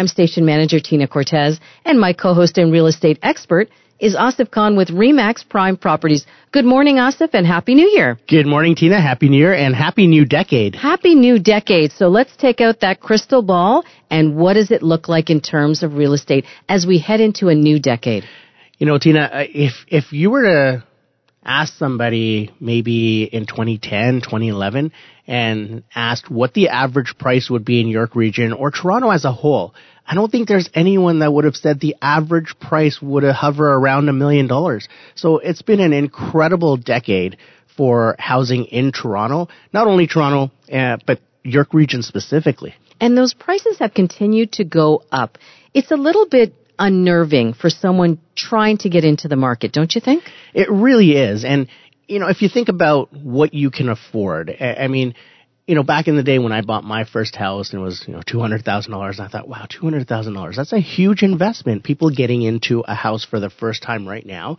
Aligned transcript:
I'm 0.00 0.06
station 0.06 0.46
manager 0.46 0.80
Tina 0.80 1.06
Cortez, 1.06 1.60
and 1.84 2.00
my 2.00 2.14
co-host 2.14 2.56
and 2.56 2.72
real 2.72 2.86
estate 2.86 3.18
expert 3.22 3.68
is 3.98 4.16
Asif 4.16 4.50
Khan 4.50 4.74
with 4.74 4.88
Remax 4.88 5.46
Prime 5.46 5.76
Properties. 5.76 6.24
Good 6.52 6.64
morning, 6.64 6.96
Asif, 6.96 7.34
and 7.34 7.46
Happy 7.46 7.74
New 7.74 7.86
Year. 7.86 8.18
Good 8.26 8.46
morning, 8.46 8.74
Tina. 8.74 8.98
Happy 8.98 9.28
New 9.28 9.36
Year 9.36 9.52
and 9.52 9.74
Happy 9.74 10.06
New 10.06 10.24
Decade. 10.24 10.74
Happy 10.74 11.14
New 11.14 11.38
Decade. 11.38 11.92
So 11.92 12.08
let's 12.08 12.34
take 12.34 12.62
out 12.62 12.80
that 12.80 13.00
crystal 13.00 13.42
ball 13.42 13.84
and 14.08 14.36
what 14.36 14.54
does 14.54 14.70
it 14.70 14.82
look 14.82 15.06
like 15.10 15.28
in 15.28 15.42
terms 15.42 15.82
of 15.82 15.92
real 15.92 16.14
estate 16.14 16.46
as 16.66 16.86
we 16.86 16.98
head 16.98 17.20
into 17.20 17.48
a 17.48 17.54
new 17.54 17.78
decade? 17.78 18.24
You 18.78 18.86
know, 18.86 18.96
Tina, 18.96 19.24
uh, 19.24 19.44
if, 19.50 19.74
if 19.86 20.14
you 20.14 20.30
were 20.30 20.44
to 20.44 20.84
ask 21.44 21.74
somebody 21.74 22.50
maybe 22.60 23.24
in 23.24 23.46
2010, 23.46 24.20
2011 24.20 24.92
and 25.26 25.84
asked 25.94 26.30
what 26.30 26.54
the 26.54 26.68
average 26.68 27.14
price 27.18 27.48
would 27.48 27.64
be 27.64 27.80
in 27.80 27.88
York 27.88 28.14
region 28.14 28.52
or 28.52 28.70
Toronto 28.70 29.10
as 29.10 29.24
a 29.24 29.32
whole, 29.32 29.74
I 30.06 30.14
don't 30.14 30.30
think 30.30 30.48
there's 30.48 30.68
anyone 30.74 31.20
that 31.20 31.32
would 31.32 31.44
have 31.44 31.56
said 31.56 31.80
the 31.80 31.96
average 32.02 32.56
price 32.60 33.00
would 33.00 33.24
hover 33.24 33.72
around 33.72 34.08
a 34.08 34.12
million 34.12 34.48
dollars. 34.48 34.88
So 35.14 35.38
it's 35.38 35.62
been 35.62 35.80
an 35.80 35.92
incredible 35.92 36.76
decade 36.76 37.36
for 37.76 38.16
housing 38.18 38.64
in 38.66 38.92
Toronto, 38.92 39.48
not 39.72 39.86
only 39.86 40.06
Toronto, 40.06 40.52
uh, 40.72 40.98
but 41.06 41.20
York 41.44 41.72
region 41.72 42.02
specifically. 42.02 42.74
And 43.00 43.16
those 43.16 43.32
prices 43.32 43.78
have 43.78 43.94
continued 43.94 44.52
to 44.52 44.64
go 44.64 45.04
up. 45.10 45.38
It's 45.72 45.90
a 45.90 45.96
little 45.96 46.26
bit 46.28 46.54
unnerving 46.80 47.52
for 47.52 47.70
someone 47.70 48.18
trying 48.34 48.78
to 48.78 48.88
get 48.88 49.04
into 49.04 49.28
the 49.28 49.36
market, 49.36 49.72
don't 49.72 49.94
you 49.94 50.00
think? 50.00 50.24
It 50.54 50.68
really 50.70 51.12
is. 51.12 51.44
And, 51.44 51.68
you 52.08 52.18
know, 52.18 52.28
if 52.28 52.42
you 52.42 52.48
think 52.48 52.68
about 52.68 53.12
what 53.12 53.54
you 53.54 53.70
can 53.70 53.88
afford, 53.88 54.50
I 54.60 54.88
mean, 54.88 55.14
you 55.66 55.76
know, 55.76 55.84
back 55.84 56.08
in 56.08 56.16
the 56.16 56.24
day 56.24 56.40
when 56.40 56.50
I 56.50 56.62
bought 56.62 56.82
my 56.82 57.04
first 57.04 57.36
house 57.36 57.72
and 57.72 57.80
it 57.80 57.84
was, 57.84 58.02
you 58.08 58.14
know, 58.14 58.22
$200,000, 58.22 59.20
I 59.20 59.28
thought, 59.28 59.46
wow, 59.46 59.66
$200,000, 59.70 60.56
that's 60.56 60.72
a 60.72 60.80
huge 60.80 61.22
investment. 61.22 61.84
People 61.84 62.10
getting 62.10 62.42
into 62.42 62.80
a 62.80 62.94
house 62.94 63.24
for 63.24 63.38
the 63.38 63.50
first 63.50 63.82
time 63.82 64.08
right 64.08 64.26
now, 64.26 64.56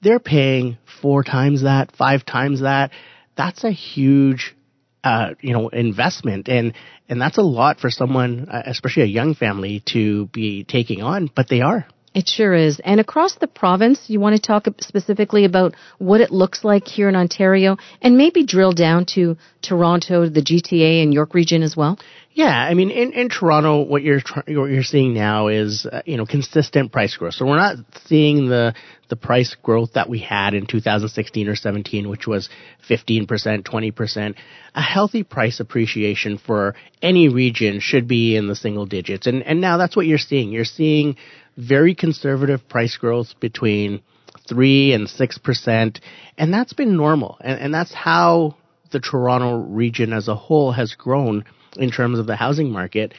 they're 0.00 0.20
paying 0.20 0.78
four 1.02 1.22
times 1.22 1.64
that, 1.64 1.94
five 1.94 2.24
times 2.24 2.62
that. 2.62 2.92
That's 3.36 3.64
a 3.64 3.72
huge 3.72 4.56
uh, 5.04 5.34
you 5.40 5.52
know, 5.52 5.68
investment, 5.68 6.48
and 6.48 6.72
and 7.08 7.20
that's 7.20 7.38
a 7.38 7.42
lot 7.42 7.78
for 7.78 7.90
someone, 7.90 8.48
uh, 8.48 8.62
especially 8.66 9.02
a 9.02 9.06
young 9.06 9.34
family, 9.34 9.82
to 9.92 10.26
be 10.28 10.64
taking 10.64 11.02
on. 11.02 11.30
But 11.34 11.48
they 11.48 11.60
are. 11.60 11.86
It 12.14 12.28
sure 12.28 12.54
is. 12.54 12.80
And 12.84 13.00
across 13.00 13.34
the 13.34 13.48
province, 13.48 14.08
you 14.08 14.20
want 14.20 14.36
to 14.36 14.40
talk 14.40 14.68
specifically 14.80 15.44
about 15.44 15.74
what 15.98 16.20
it 16.20 16.30
looks 16.30 16.62
like 16.62 16.86
here 16.86 17.08
in 17.08 17.16
Ontario, 17.16 17.76
and 18.00 18.16
maybe 18.16 18.44
drill 18.46 18.72
down 18.72 19.06
to 19.14 19.36
Toronto, 19.62 20.28
the 20.28 20.40
GTA, 20.40 21.02
and 21.02 21.12
York 21.12 21.34
region 21.34 21.64
as 21.64 21.76
well. 21.76 21.98
Yeah, 22.32 22.50
I 22.50 22.74
mean, 22.74 22.90
in, 22.90 23.12
in 23.12 23.28
Toronto, 23.28 23.82
what 23.82 24.02
you're 24.02 24.20
what 24.46 24.66
you're 24.70 24.82
seeing 24.82 25.14
now 25.14 25.48
is 25.48 25.86
uh, 25.86 26.02
you 26.04 26.16
know 26.16 26.26
consistent 26.26 26.90
price 26.92 27.16
growth. 27.16 27.34
So 27.34 27.46
we're 27.46 27.56
not 27.56 27.76
seeing 28.06 28.48
the 28.48 28.74
the 29.08 29.16
price 29.16 29.54
growth 29.62 29.92
that 29.94 30.08
we 30.08 30.18
had 30.18 30.54
in 30.54 30.66
2016 30.66 31.48
or 31.48 31.54
17, 31.54 32.08
which 32.08 32.26
was 32.26 32.48
15 32.88 33.26
percent, 33.26 33.64
20 33.64 33.90
percent. 33.92 34.36
A 34.74 34.82
healthy 34.82 35.22
price 35.22 35.60
appreciation 35.60 36.38
for 36.38 36.74
any 37.00 37.28
region 37.28 37.78
should 37.78 38.08
be 38.08 38.36
in 38.36 38.48
the 38.48 38.56
single 38.56 38.86
digits, 38.86 39.28
and 39.28 39.42
and 39.44 39.60
now 39.60 39.76
that's 39.76 39.96
what 39.96 40.06
you're 40.06 40.18
seeing. 40.18 40.50
You're 40.50 40.64
seeing 40.64 41.16
very 41.56 41.94
conservative 41.94 42.68
price 42.68 42.96
growth 42.96 43.38
between 43.40 44.02
three 44.48 44.92
and 44.92 45.08
six 45.08 45.38
percent, 45.38 46.00
and 46.36 46.52
that's 46.52 46.72
been 46.72 46.96
normal, 46.96 47.38
and, 47.40 47.60
and 47.60 47.74
that's 47.74 47.94
how 47.94 48.56
the 48.90 49.00
Toronto 49.00 49.56
region 49.56 50.12
as 50.12 50.28
a 50.28 50.34
whole 50.34 50.72
has 50.72 50.94
grown 50.94 51.44
in 51.76 51.90
terms 51.90 52.18
of 52.18 52.26
the 52.26 52.36
housing 52.36 52.70
market 52.70 53.14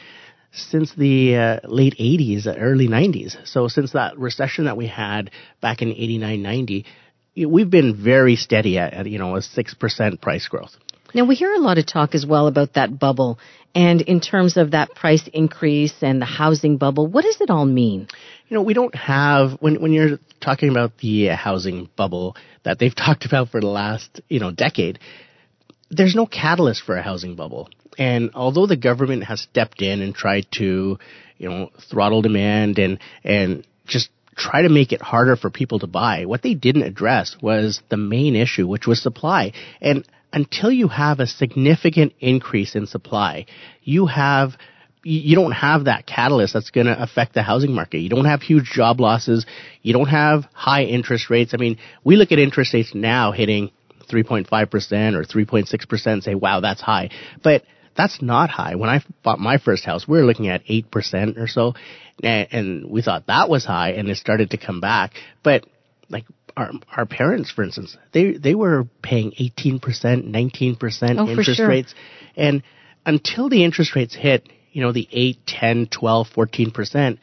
since 0.51 0.94
the 0.95 1.35
uh, 1.35 1.59
late 1.66 1.95
80s, 2.00 2.47
early 2.47 2.88
90s. 2.88 3.35
So 3.45 3.68
since 3.68 3.91
that 3.91 4.18
recession 4.18 4.66
that 4.66 4.78
we 4.78 4.88
had 4.88 5.31
back 5.62 5.81
in 5.81 5.90
89, 5.90 6.41
90, 6.41 6.85
we've 7.45 7.69
been 7.69 8.01
very 8.01 8.38
steady 8.38 8.78
at, 8.78 8.94
at 8.94 9.07
you 9.07 9.19
know 9.19 9.35
a 9.35 9.41
six 9.41 9.74
percent 9.74 10.22
price 10.22 10.47
growth. 10.47 10.78
Now 11.16 11.24
we 11.24 11.36
hear 11.36 11.53
a 11.53 11.59
lot 11.59 11.78
of 11.78 11.86
talk 11.86 12.14
as 12.14 12.26
well 12.26 12.48
about 12.48 12.74
that 12.74 13.00
bubble, 13.00 13.40
and 13.74 14.02
in 14.02 14.20
terms 14.20 14.58
of 14.58 14.72
that 14.72 14.94
price 14.96 15.30
increase 15.31 15.94
and 16.02 16.22
the 16.22 16.26
housing 16.26 16.76
bubble, 16.76 17.08
what 17.08 17.24
does 17.24 17.40
it 17.40 17.50
all 17.50 17.66
mean? 17.66 18.09
You 18.50 18.56
know, 18.56 18.62
we 18.62 18.74
don't 18.74 18.94
have 18.94 19.54
when 19.62 19.81
when 19.81 19.94
you're 19.94 20.20
talking 20.42 20.68
about 20.68 20.98
the 20.98 21.28
housing 21.28 21.90
bubble 21.96 22.36
that 22.64 22.80
they've 22.80 22.94
talked 23.06 23.25
about 23.25 23.48
for 23.48 23.62
the 23.62 23.68
last 23.68 24.20
you 24.28 24.42
know 24.42 24.52
decade. 24.52 25.00
There's 25.90 26.16
no 26.16 26.25
catalyst 26.25 26.84
for 26.84 26.98
a 26.98 27.02
housing 27.02 27.36
bubble. 27.36 27.70
And 27.98 28.31
although 28.34 28.68
the 28.68 28.75
government 28.75 29.24
has 29.24 29.40
stepped 29.40 29.81
in 29.81 30.02
and 30.02 30.14
tried 30.14 30.48
to, 30.56 31.00
you 31.38 31.50
know, 31.50 31.70
throttle 31.90 32.24
demand 32.24 32.78
and, 32.78 33.00
and 33.24 33.66
just 33.86 34.09
try 34.36 34.64
to 34.64 34.70
make 34.70 34.92
it 34.92 35.02
harder 35.02 35.38
for 35.38 35.50
people 35.50 35.80
to 35.80 35.88
buy, 35.88 36.25
what 36.25 36.42
they 36.42 36.56
didn't 36.56 36.84
address 36.84 37.38
was 37.42 37.81
the 37.88 37.96
main 37.96 38.36
issue, 38.36 38.68
which 38.68 38.88
was 38.88 39.02
supply. 39.02 39.54
And 39.80 40.06
until 40.35 40.69
you 40.69 40.90
have 40.90 41.19
a 41.19 41.25
significant 41.25 42.13
increase 42.19 42.75
in 42.75 42.85
supply, 42.85 43.46
you 43.81 44.06
have 44.06 44.51
you 45.07 45.35
don't 45.35 45.51
have 45.51 45.85
that 45.85 46.07
catalyst 46.07 46.53
that's 46.56 46.72
going 46.72 46.88
to 46.88 47.01
affect 47.01 47.35
the 47.35 47.44
housing 47.44 47.72
market. 47.73 48.00
You 48.00 48.09
don't 48.09 48.25
have 48.25 48.41
huge 48.41 48.66
job 48.66 49.00
losses. 49.00 49.45
You 49.84 49.94
don't 49.94 50.07
have 50.07 50.45
high 50.51 50.84
interest 50.85 51.29
rates. 51.29 51.53
I 51.53 51.57
mean, 51.57 51.78
we 52.03 52.16
look 52.16 52.31
at 52.31 52.40
interest 52.40 52.74
rates 52.74 52.95
now 52.95 53.31
hitting 53.31 53.69
3.5% 54.12 54.50
or 54.50 55.24
3.6% 55.24 56.07
and 56.07 56.24
say, 56.24 56.34
wow, 56.34 56.59
that's 56.59 56.81
high. 56.81 57.12
But 57.44 57.66
that's 57.95 58.19
not 58.19 58.50
high. 58.50 58.75
When 58.75 58.90
I 58.90 59.03
bought 59.24 59.40
my 59.40 59.59
first 59.59 59.85
house, 59.85 60.07
we 60.07 60.18
were 60.18 60.25
looking 60.25 60.47
at 60.47 60.66
8% 60.66 61.38
or 61.38 61.47
so, 61.47 61.75
and, 62.24 62.90
we 62.90 63.03
thought 63.03 63.28
that 63.28 63.47
was 63.47 63.63
high, 63.63 63.91
and 63.91 64.09
it 64.09 64.18
started 64.18 64.51
to 64.51 64.57
come 64.57 64.81
back. 64.81 65.13
But 65.44 65.68
like 66.09 66.25
our 66.58 66.72
our 66.96 67.06
parents, 67.06 67.52
for 67.52 67.64
instance, 67.64 67.98
they 68.12 68.34
they 68.34 68.56
were 68.56 68.88
paying 69.02 69.32
18%, 69.32 69.82
19% 69.82 71.20
oh, 71.20 71.28
interest 71.28 71.56
sure. 71.58 71.68
rates, 71.68 71.94
and 72.36 72.64
until 73.06 73.50
the 73.50 73.64
interest 73.64 73.96
rates 73.96 74.16
hit, 74.16 74.50
you 74.72 74.82
know, 74.82 74.92
the 74.92 75.08
8, 75.12 75.38
10, 75.46 75.88
12, 75.88 76.28
14%, 76.36 77.20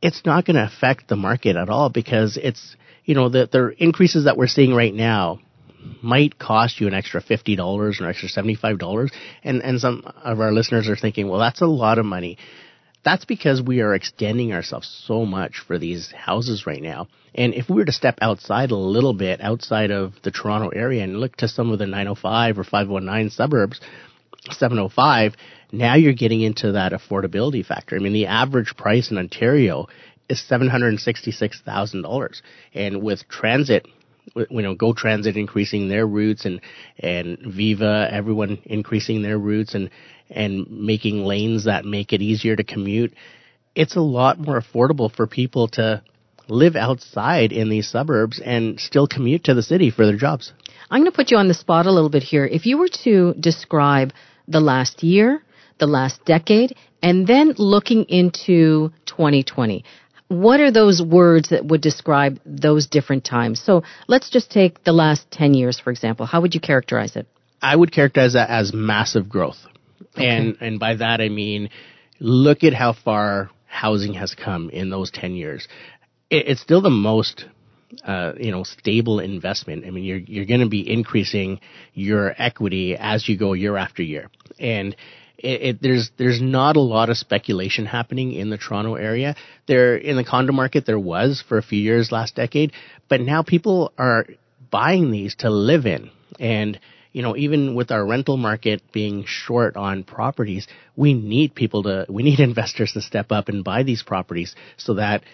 it's 0.00 0.24
not 0.24 0.44
going 0.44 0.56
to 0.56 0.64
affect 0.64 1.08
the 1.08 1.16
market 1.16 1.56
at 1.56 1.68
all 1.68 1.90
because 1.90 2.36
it's, 2.36 2.76
you 3.04 3.14
know, 3.14 3.28
the, 3.28 3.48
the 3.50 3.74
increases 3.82 4.24
that 4.24 4.36
we're 4.36 4.46
seeing 4.46 4.74
right 4.74 4.94
now 4.94 5.40
might 6.02 6.38
cost 6.38 6.80
you 6.80 6.86
an 6.86 6.94
extra 6.94 7.20
fifty 7.20 7.56
dollars 7.56 8.00
or 8.00 8.04
an 8.04 8.10
extra 8.10 8.28
seventy 8.28 8.54
five 8.54 8.78
dollars, 8.78 9.10
and 9.44 9.62
and 9.62 9.80
some 9.80 10.02
of 10.22 10.40
our 10.40 10.52
listeners 10.52 10.88
are 10.88 10.96
thinking, 10.96 11.28
well, 11.28 11.38
that's 11.38 11.60
a 11.60 11.66
lot 11.66 11.98
of 11.98 12.04
money. 12.04 12.36
That's 13.04 13.24
because 13.24 13.62
we 13.62 13.80
are 13.80 13.94
extending 13.94 14.52
ourselves 14.52 14.88
so 15.06 15.24
much 15.24 15.60
for 15.66 15.78
these 15.78 16.10
houses 16.12 16.66
right 16.66 16.82
now. 16.82 17.08
And 17.34 17.54
if 17.54 17.68
we 17.68 17.76
were 17.76 17.84
to 17.84 17.92
step 17.92 18.18
outside 18.20 18.70
a 18.70 18.76
little 18.76 19.14
bit, 19.14 19.40
outside 19.40 19.90
of 19.90 20.14
the 20.22 20.30
Toronto 20.30 20.68
area, 20.70 21.04
and 21.04 21.20
look 21.20 21.36
to 21.36 21.48
some 21.48 21.70
of 21.70 21.78
the 21.78 21.86
905 21.86 22.58
or 22.58 22.64
519 22.64 23.30
suburbs, 23.30 23.80
705, 24.50 25.34
now 25.72 25.94
you're 25.94 26.12
getting 26.12 26.40
into 26.40 26.72
that 26.72 26.92
affordability 26.92 27.64
factor. 27.64 27.96
I 27.96 27.98
mean, 28.00 28.12
the 28.12 28.26
average 28.26 28.76
price 28.76 29.10
in 29.10 29.18
Ontario 29.18 29.86
is 30.28 30.44
$766,000. 30.50 32.42
And 32.74 33.02
with 33.02 33.28
transit 33.28 33.86
you 34.34 34.62
know, 34.62 34.74
Go 34.74 34.92
Transit 34.92 35.36
increasing 35.36 35.88
their 35.88 36.06
routes 36.06 36.44
and 36.44 36.60
and 36.98 37.38
Viva, 37.38 38.08
everyone 38.10 38.58
increasing 38.64 39.22
their 39.22 39.38
routes 39.38 39.74
and 39.74 39.90
and 40.30 40.70
making 40.70 41.24
lanes 41.24 41.64
that 41.64 41.84
make 41.84 42.12
it 42.12 42.22
easier 42.22 42.56
to 42.56 42.64
commute. 42.64 43.14
It's 43.74 43.96
a 43.96 44.00
lot 44.00 44.38
more 44.38 44.60
affordable 44.60 45.10
for 45.14 45.26
people 45.26 45.68
to 45.68 46.02
live 46.48 46.76
outside 46.76 47.52
in 47.52 47.68
these 47.68 47.88
suburbs 47.88 48.40
and 48.44 48.80
still 48.80 49.06
commute 49.06 49.44
to 49.44 49.54
the 49.54 49.62
city 49.62 49.90
for 49.90 50.06
their 50.06 50.16
jobs. 50.16 50.52
I'm 50.90 51.02
going 51.02 51.10
to 51.10 51.16
put 51.16 51.30
you 51.30 51.36
on 51.36 51.48
the 51.48 51.54
spot 51.54 51.86
a 51.86 51.92
little 51.92 52.08
bit 52.08 52.22
here. 52.22 52.46
If 52.46 52.66
you 52.66 52.78
were 52.78 52.88
to 53.04 53.34
describe 53.38 54.12
the 54.46 54.60
last 54.60 55.02
year, 55.02 55.42
the 55.78 55.86
last 55.86 56.24
decade, 56.24 56.74
and 57.02 57.26
then 57.26 57.54
looking 57.58 58.04
into 58.04 58.90
2020, 59.06 59.84
what 60.28 60.60
are 60.60 60.70
those 60.70 61.02
words 61.02 61.48
that 61.50 61.64
would 61.64 61.80
describe 61.80 62.38
those 62.44 62.86
different 62.86 63.24
times? 63.24 63.60
So 63.60 63.82
let's 64.06 64.30
just 64.30 64.50
take 64.50 64.84
the 64.84 64.92
last 64.92 65.30
10 65.30 65.54
years, 65.54 65.80
for 65.80 65.90
example. 65.90 66.26
How 66.26 66.40
would 66.42 66.54
you 66.54 66.60
characterize 66.60 67.16
it? 67.16 67.26
I 67.60 67.74
would 67.74 67.92
characterize 67.92 68.34
that 68.34 68.50
as 68.50 68.72
massive 68.72 69.28
growth. 69.28 69.58
Okay. 70.14 70.26
And, 70.26 70.56
and 70.60 70.78
by 70.78 70.96
that 70.96 71.20
I 71.20 71.28
mean, 71.28 71.70
look 72.20 72.62
at 72.62 72.74
how 72.74 72.92
far 72.92 73.50
housing 73.66 74.14
has 74.14 74.34
come 74.34 74.70
in 74.70 74.90
those 74.90 75.10
10 75.10 75.34
years, 75.34 75.66
it, 76.30 76.48
it's 76.48 76.60
still 76.60 76.82
the 76.82 76.90
most 76.90 77.46
uh, 78.04 78.32
you 78.38 78.50
know, 78.50 78.64
stable 78.64 79.18
investment. 79.18 79.86
I 79.86 79.90
mean, 79.90 80.04
you're 80.04 80.18
you're 80.18 80.44
going 80.44 80.60
to 80.60 80.68
be 80.68 80.90
increasing 80.90 81.60
your 81.94 82.34
equity 82.36 82.94
as 82.94 83.26
you 83.26 83.38
go 83.38 83.54
year 83.54 83.78
after 83.78 84.02
year, 84.02 84.28
and 84.58 84.94
it, 85.38 85.62
it, 85.62 85.82
there's 85.82 86.10
there's 86.18 86.40
not 86.40 86.76
a 86.76 86.80
lot 86.80 87.10
of 87.10 87.16
speculation 87.16 87.86
happening 87.86 88.32
in 88.32 88.50
the 88.50 88.58
Toronto 88.58 88.94
area. 88.94 89.36
There 89.66 89.96
in 89.96 90.16
the 90.16 90.24
condo 90.24 90.52
market 90.52 90.84
there 90.86 90.98
was 90.98 91.42
for 91.48 91.58
a 91.58 91.62
few 91.62 91.80
years 91.80 92.12
last 92.12 92.34
decade, 92.34 92.72
but 93.08 93.20
now 93.20 93.42
people 93.42 93.92
are 93.96 94.26
buying 94.70 95.10
these 95.10 95.36
to 95.36 95.50
live 95.50 95.86
in, 95.86 96.10
and 96.38 96.78
you 97.12 97.22
know, 97.22 97.36
even 97.36 97.74
with 97.74 97.90
our 97.90 98.04
rental 98.04 98.36
market 98.36 98.82
being 98.92 99.24
short 99.26 99.76
on 99.76 100.04
properties, 100.04 100.66
we 100.94 101.14
need 101.14 101.54
people 101.54 101.82
to, 101.84 102.06
we 102.08 102.22
need 102.22 102.40
investors 102.50 102.92
to 102.92 103.00
step 103.00 103.32
up 103.32 103.48
and 103.48 103.64
buy 103.64 103.82
these 103.82 104.02
properties 104.02 104.54
so 104.76 104.94
that 104.94 105.24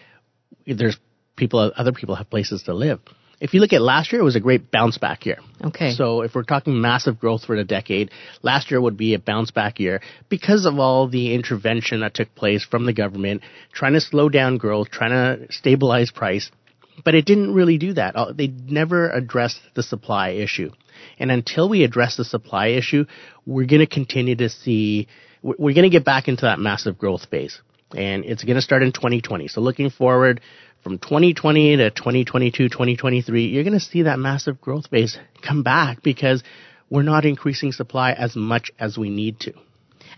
there's 0.67 0.97
people, 1.37 1.73
other 1.77 1.93
people 1.93 2.15
have 2.15 2.31
places 2.31 2.62
to 2.65 2.75
live. 2.75 3.01
If 3.44 3.52
you 3.52 3.61
look 3.61 3.75
at 3.75 3.82
last 3.82 4.11
year, 4.11 4.23
it 4.23 4.25
was 4.25 4.37
a 4.37 4.41
great 4.41 4.70
bounce 4.70 4.96
back 4.96 5.26
year. 5.26 5.37
Okay. 5.62 5.91
So 5.91 6.23
if 6.23 6.35
we're 6.35 6.44
talking 6.44 6.81
massive 6.81 7.20
growth 7.20 7.44
for 7.44 7.55
the 7.55 7.62
decade, 7.62 8.11
last 8.41 8.70
year 8.70 8.81
would 8.81 8.96
be 8.96 9.12
a 9.12 9.19
bounce 9.19 9.50
back 9.50 9.79
year 9.79 10.00
because 10.31 10.64
of 10.64 10.79
all 10.79 11.08
the 11.08 11.35
intervention 11.35 12.00
that 12.00 12.14
took 12.14 12.35
place 12.35 12.64
from 12.64 12.87
the 12.87 12.94
government, 12.94 13.43
trying 13.70 13.93
to 13.93 14.00
slow 14.00 14.31
down 14.31 14.56
growth, 14.56 14.91
trying 14.91 15.11
to 15.11 15.52
stabilize 15.52 16.11
price. 16.11 16.50
But 17.05 17.14
it 17.14 17.26
didn't 17.26 17.52
really 17.52 17.76
do 17.76 17.93
that. 17.93 18.17
Uh, 18.17 18.32
they 18.32 18.46
never 18.46 19.11
addressed 19.11 19.61
the 19.75 19.82
supply 19.82 20.31
issue. 20.31 20.70
And 21.19 21.31
until 21.31 21.69
we 21.69 21.85
address 21.85 22.17
the 22.17 22.25
supply 22.25 22.69
issue, 22.69 23.05
we're 23.44 23.67
going 23.67 23.81
to 23.81 23.87
continue 23.87 24.37
to 24.37 24.49
see, 24.49 25.06
we're 25.43 25.75
going 25.75 25.82
to 25.82 25.91
get 25.91 26.06
back 26.06 26.29
into 26.29 26.46
that 26.46 26.61
massive 26.61 26.96
growth 26.96 27.26
phase. 27.26 27.61
And 27.94 28.25
it's 28.25 28.43
going 28.43 28.56
to 28.56 28.62
start 28.62 28.82
in 28.82 28.93
2020. 28.93 29.49
So 29.49 29.61
looking 29.61 29.91
forward, 29.91 30.41
from 30.85 30.99
2020 30.99 31.79
to 31.79 31.91
2022, 31.91 32.69
2023, 32.69 33.47
you're 33.47 33.65
going 33.65 33.73
to 33.73 33.81
see 33.81 34.03
that 34.03 34.19
massive 34.19 34.61
growth 34.61 34.91
base 34.91 35.19
come 35.43 35.63
back 35.63 36.03
because 36.03 36.45
we're 36.91 37.03
not 37.03 37.25
increasing 37.25 37.73
supply 37.73 38.13
as 38.13 38.37
much 38.37 38.71
as 38.79 38.99
we 38.99 39.09
need 39.09 39.41
to. 39.41 39.55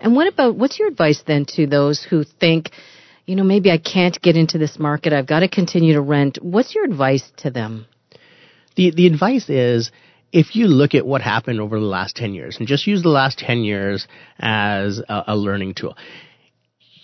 And 0.01 0.15
what 0.17 0.27
about, 0.27 0.57
what's 0.57 0.79
your 0.79 0.89
advice 0.89 1.23
then 1.25 1.47
to 1.51 1.69
those 1.69 2.03
who 2.03 2.25
think, 2.25 2.71
you 3.25 3.37
know, 3.37 3.45
maybe 3.45 3.71
I 3.71 3.79
can't 3.79 4.21
get 4.21 4.37
into 4.37 4.59
this 4.59 4.77
market, 4.79 5.13
I've 5.13 5.29
got 5.29 5.41
to 5.41 5.49
continue 5.49 5.95
to 5.95 6.03
rent? 6.03 6.39
What's 6.43 6.75
your 6.75 6.85
advice 6.85 7.31
to 7.39 7.51
them? 7.51 7.87
The, 8.75 8.91
the 8.91 9.07
advice 9.07 9.49
is, 9.49 9.93
if 10.33 10.57
you 10.57 10.67
look 10.67 10.95
at 10.95 11.07
what 11.07 11.23
happened 11.23 11.61
over 11.61 11.79
the 11.79 11.87
last 11.87 12.17
10 12.17 12.35
years 12.35 12.59
and 12.59 12.67
just 12.67 12.87
use 12.87 13.03
the 13.03 13.09
last 13.09 13.39
10 13.39 13.61
years 13.61 14.07
as 14.39 15.01
a, 15.09 15.25
a 15.29 15.37
learning 15.37 15.75
tool, 15.75 15.97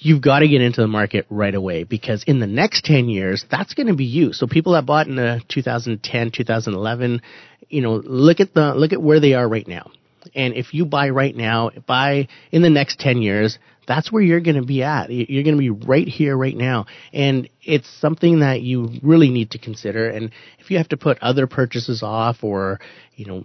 you've 0.04 0.20
got 0.20 0.40
to 0.40 0.48
get 0.48 0.60
into 0.60 0.80
the 0.80 0.88
market 0.88 1.26
right 1.30 1.54
away 1.54 1.84
because 1.84 2.24
in 2.26 2.40
the 2.40 2.46
next 2.46 2.84
10 2.84 3.08
years, 3.08 3.44
that's 3.50 3.74
going 3.74 3.86
to 3.86 3.94
be 3.94 4.04
you. 4.04 4.32
So 4.32 4.46
people 4.46 4.72
that 4.72 4.86
bought 4.86 5.06
in 5.06 5.16
the 5.16 5.42
2010, 5.48 6.30
2011, 6.32 7.22
you 7.68 7.80
know, 7.80 7.94
look 7.94 8.40
at 8.40 8.52
the, 8.54 8.74
look 8.74 8.92
at 8.92 9.00
where 9.00 9.20
they 9.20 9.34
are 9.34 9.48
right 9.48 9.66
now. 9.66 9.90
And 10.34 10.54
if 10.54 10.74
you 10.74 10.84
buy 10.84 11.10
right 11.10 11.34
now, 11.34 11.70
buy 11.86 12.28
in 12.50 12.62
the 12.62 12.70
next 12.70 13.00
10 13.00 13.22
years, 13.22 13.58
that's 13.86 14.12
where 14.12 14.22
you're 14.22 14.40
going 14.40 14.60
to 14.60 14.66
be 14.66 14.82
at. 14.82 15.10
You're 15.10 15.42
going 15.42 15.56
to 15.56 15.60
be 15.60 15.70
right 15.70 16.06
here, 16.06 16.36
right 16.36 16.56
now. 16.56 16.86
And 17.12 17.48
it's 17.62 17.88
something 18.00 18.40
that 18.40 18.62
you 18.62 19.00
really 19.02 19.30
need 19.30 19.52
to 19.52 19.58
consider. 19.58 20.08
And 20.08 20.30
if 20.58 20.70
you 20.70 20.78
have 20.78 20.88
to 20.90 20.96
put 20.96 21.18
other 21.20 21.46
purchases 21.46 22.02
off 22.02 22.44
or, 22.44 22.80
you 23.16 23.26
know, 23.26 23.44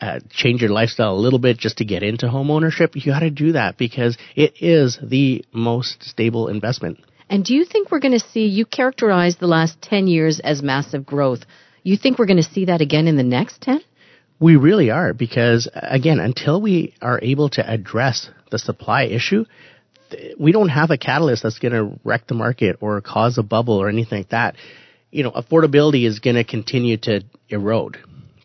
uh, 0.00 0.20
change 0.30 0.60
your 0.60 0.70
lifestyle 0.70 1.14
a 1.14 1.18
little 1.18 1.38
bit 1.38 1.58
just 1.58 1.78
to 1.78 1.84
get 1.84 2.02
into 2.02 2.28
home 2.28 2.50
ownership, 2.50 2.94
you 2.94 3.02
got 3.06 3.20
to 3.20 3.30
do 3.30 3.52
that 3.52 3.76
because 3.76 4.16
it 4.36 4.54
is 4.60 4.98
the 5.02 5.44
most 5.52 6.02
stable 6.02 6.48
investment. 6.48 6.98
And 7.28 7.44
do 7.44 7.54
you 7.54 7.64
think 7.64 7.90
we're 7.90 8.00
going 8.00 8.18
to 8.18 8.26
see, 8.26 8.46
you 8.46 8.66
characterize 8.66 9.36
the 9.36 9.46
last 9.46 9.80
10 9.82 10.06
years 10.06 10.40
as 10.40 10.62
massive 10.62 11.06
growth. 11.06 11.40
You 11.82 11.96
think 11.96 12.18
we're 12.18 12.26
going 12.26 12.42
to 12.42 12.42
see 12.42 12.66
that 12.66 12.80
again 12.80 13.08
in 13.08 13.16
the 13.16 13.22
next 13.22 13.62
10? 13.62 13.80
We 14.38 14.56
really 14.56 14.90
are 14.90 15.14
because, 15.14 15.68
again, 15.74 16.18
until 16.18 16.60
we 16.60 16.94
are 17.00 17.20
able 17.22 17.48
to 17.50 17.68
address 17.68 18.28
the 18.50 18.58
supply 18.58 19.04
issue, 19.04 19.44
we 20.38 20.52
don't 20.52 20.68
have 20.68 20.90
a 20.90 20.98
catalyst 20.98 21.44
that's 21.44 21.58
going 21.58 21.72
to 21.72 21.98
wreck 22.04 22.26
the 22.26 22.34
market 22.34 22.76
or 22.80 23.00
cause 23.00 23.38
a 23.38 23.42
bubble 23.42 23.80
or 23.80 23.88
anything 23.88 24.18
like 24.18 24.30
that. 24.30 24.56
You 25.10 25.22
know, 25.22 25.30
affordability 25.30 26.06
is 26.06 26.18
going 26.18 26.36
to 26.36 26.44
continue 26.44 26.96
to 26.98 27.22
erode 27.48 27.98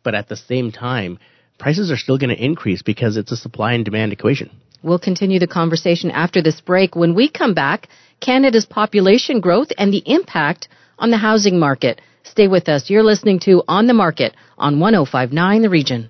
but 0.07 0.15
at 0.15 0.29
the 0.29 0.37
same 0.37 0.71
time, 0.71 1.19
prices 1.57 1.91
are 1.91 1.97
still 1.97 2.17
going 2.17 2.35
to 2.35 2.43
increase 2.43 2.81
because 2.81 3.17
it's 3.17 3.31
a 3.31 3.37
supply 3.37 3.73
and 3.73 3.85
demand 3.85 4.13
equation. 4.13 4.49
We'll 4.83 4.99
continue 4.99 5.39
the 5.39 5.47
conversation 5.47 6.11
after 6.11 6.41
this 6.41 6.61
break. 6.61 6.95
When 6.95 7.15
we 7.15 7.29
come 7.29 7.53
back, 7.53 7.87
Canada's 8.19 8.65
population 8.65 9.39
growth 9.39 9.69
and 9.77 9.91
the 9.91 10.03
impact 10.05 10.67
on 10.99 11.11
the 11.11 11.17
housing 11.17 11.59
market. 11.59 12.01
Stay 12.23 12.47
with 12.47 12.69
us. 12.69 12.89
You're 12.89 13.03
listening 13.03 13.39
to 13.41 13.63
On 13.67 13.87
the 13.87 13.93
Market 13.93 14.35
on 14.57 14.79
1059 14.79 15.61
The 15.61 15.69
Region. 15.69 16.09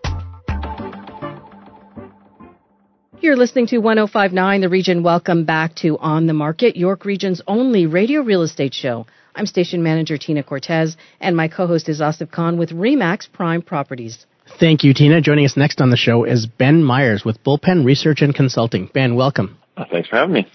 You're 3.21 3.35
listening 3.35 3.67
to 3.67 3.77
1059 3.77 4.61
The 4.61 4.69
Region. 4.69 5.03
Welcome 5.03 5.45
back 5.45 5.75
to 5.75 5.95
On 5.99 6.25
the 6.25 6.33
Market, 6.33 6.75
York 6.75 7.05
Region's 7.05 7.39
only 7.45 7.85
radio 7.85 8.21
real 8.21 8.41
estate 8.41 8.73
show. 8.73 9.05
I'm 9.35 9.45
station 9.45 9.83
manager 9.83 10.17
Tina 10.17 10.41
Cortez, 10.41 10.97
and 11.19 11.37
my 11.37 11.47
co-host 11.47 11.87
is 11.87 12.01
Asif 12.01 12.31
Khan 12.31 12.57
with 12.57 12.71
Remax 12.71 13.31
Prime 13.31 13.61
Properties. 13.61 14.25
Thank 14.59 14.83
you, 14.83 14.95
Tina. 14.95 15.21
Joining 15.21 15.45
us 15.45 15.55
next 15.55 15.81
on 15.81 15.91
the 15.91 15.97
show 15.97 16.23
is 16.23 16.47
Ben 16.47 16.83
Myers 16.83 17.23
with 17.23 17.43
Bullpen 17.43 17.85
Research 17.85 18.23
and 18.23 18.33
Consulting. 18.33 18.89
Ben, 18.91 19.13
welcome. 19.13 19.59
Uh, 19.77 19.85
thanks 19.91 20.09
for 20.09 20.15
having 20.15 20.33
me. 20.33 20.47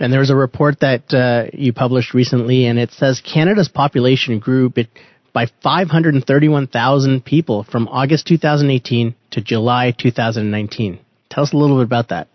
And 0.00 0.12
there's 0.12 0.30
a 0.30 0.36
report 0.36 0.80
that 0.80 1.14
uh, 1.14 1.50
you 1.56 1.72
published 1.72 2.14
recently, 2.14 2.66
and 2.66 2.80
it 2.80 2.90
says 2.90 3.20
Canada's 3.20 3.68
population 3.68 4.40
grew 4.40 4.72
by 5.32 5.46
531,000 5.62 7.24
people 7.24 7.62
from 7.62 7.86
August 7.86 8.26
2018 8.26 9.14
to 9.30 9.40
July 9.40 9.94
2019. 9.96 10.98
Tell 11.32 11.44
us 11.44 11.54
a 11.54 11.56
little 11.56 11.78
bit 11.78 11.84
about 11.84 12.08
that. 12.08 12.28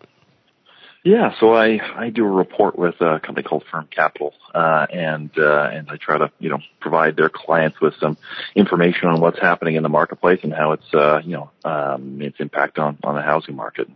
Yeah, 1.04 1.32
so 1.40 1.54
I 1.54 1.80
I 1.96 2.10
do 2.10 2.26
a 2.26 2.30
report 2.30 2.78
with 2.78 2.96
a 3.00 3.20
company 3.20 3.44
called 3.44 3.64
Firm 3.72 3.88
Capital, 3.90 4.34
uh, 4.54 4.88
and 4.92 5.30
uh, 5.38 5.70
and 5.72 5.88
I 5.90 5.98
try 5.98 6.18
to 6.18 6.32
you 6.40 6.50
know 6.50 6.58
provide 6.82 7.16
their 7.16 7.30
clients 7.30 7.80
with 7.80 7.94
some 8.00 8.18
information 8.56 9.08
on 9.08 9.22
what's 9.22 9.40
happening 9.40 9.76
in 9.76 9.84
the 9.84 9.90
marketplace 9.90 10.40
and 10.42 10.52
how 10.52 10.72
it's 10.72 10.94
uh, 10.94 11.22
you 11.24 11.38
know 11.38 11.52
um, 11.64 12.22
its 12.22 12.40
impact 12.40 12.80
on 12.80 12.98
on 13.04 13.16
the 13.16 13.22
housing 13.22 13.56
market. 13.56 13.88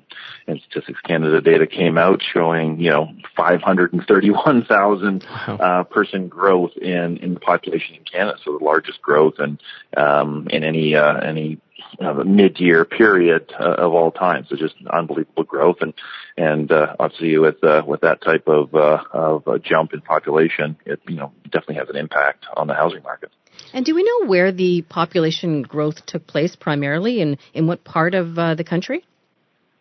And 0.47 0.61
Statistics 0.69 1.01
Canada 1.01 1.41
data 1.41 1.65
came 1.65 1.97
out 1.97 2.21
showing 2.21 2.79
you 2.79 2.91
know 2.91 3.09
531,000 3.35 5.25
uh, 5.47 5.83
person 5.85 6.27
growth 6.27 6.77
in 6.77 7.17
in 7.17 7.33
the 7.33 7.39
population 7.39 7.95
in 7.95 8.03
Canada, 8.03 8.37
so 8.45 8.57
the 8.57 8.63
largest 8.63 9.01
growth 9.01 9.39
and 9.39 9.59
um, 9.97 10.47
in 10.49 10.63
any 10.63 10.95
uh, 10.95 11.17
any 11.17 11.59
uh, 11.99 12.13
mid-year 12.25 12.85
period 12.85 13.51
uh, 13.59 13.63
of 13.63 13.93
all 13.93 14.11
time. 14.11 14.45
So 14.49 14.55
just 14.55 14.75
unbelievable 14.91 15.43
growth, 15.43 15.77
and 15.81 15.93
and 16.37 16.71
uh, 16.71 16.95
obviously 16.99 17.37
with 17.37 17.63
uh, 17.63 17.83
with 17.85 18.01
that 18.01 18.21
type 18.21 18.47
of 18.47 18.73
uh, 18.73 19.03
of 19.11 19.47
a 19.47 19.59
jump 19.59 19.93
in 19.93 20.01
population, 20.01 20.77
it 20.85 20.99
you 21.07 21.15
know 21.15 21.31
definitely 21.43 21.75
has 21.75 21.89
an 21.89 21.97
impact 21.97 22.45
on 22.55 22.67
the 22.67 22.73
housing 22.73 23.03
market. 23.03 23.31
And 23.73 23.85
do 23.85 23.95
we 23.95 24.03
know 24.03 24.27
where 24.27 24.51
the 24.51 24.81
population 24.83 25.61
growth 25.61 26.05
took 26.05 26.27
place 26.27 26.55
primarily, 26.55 27.21
and 27.21 27.37
in 27.53 27.67
what 27.67 27.83
part 27.83 28.13
of 28.13 28.37
uh, 28.37 28.55
the 28.55 28.63
country? 28.63 29.03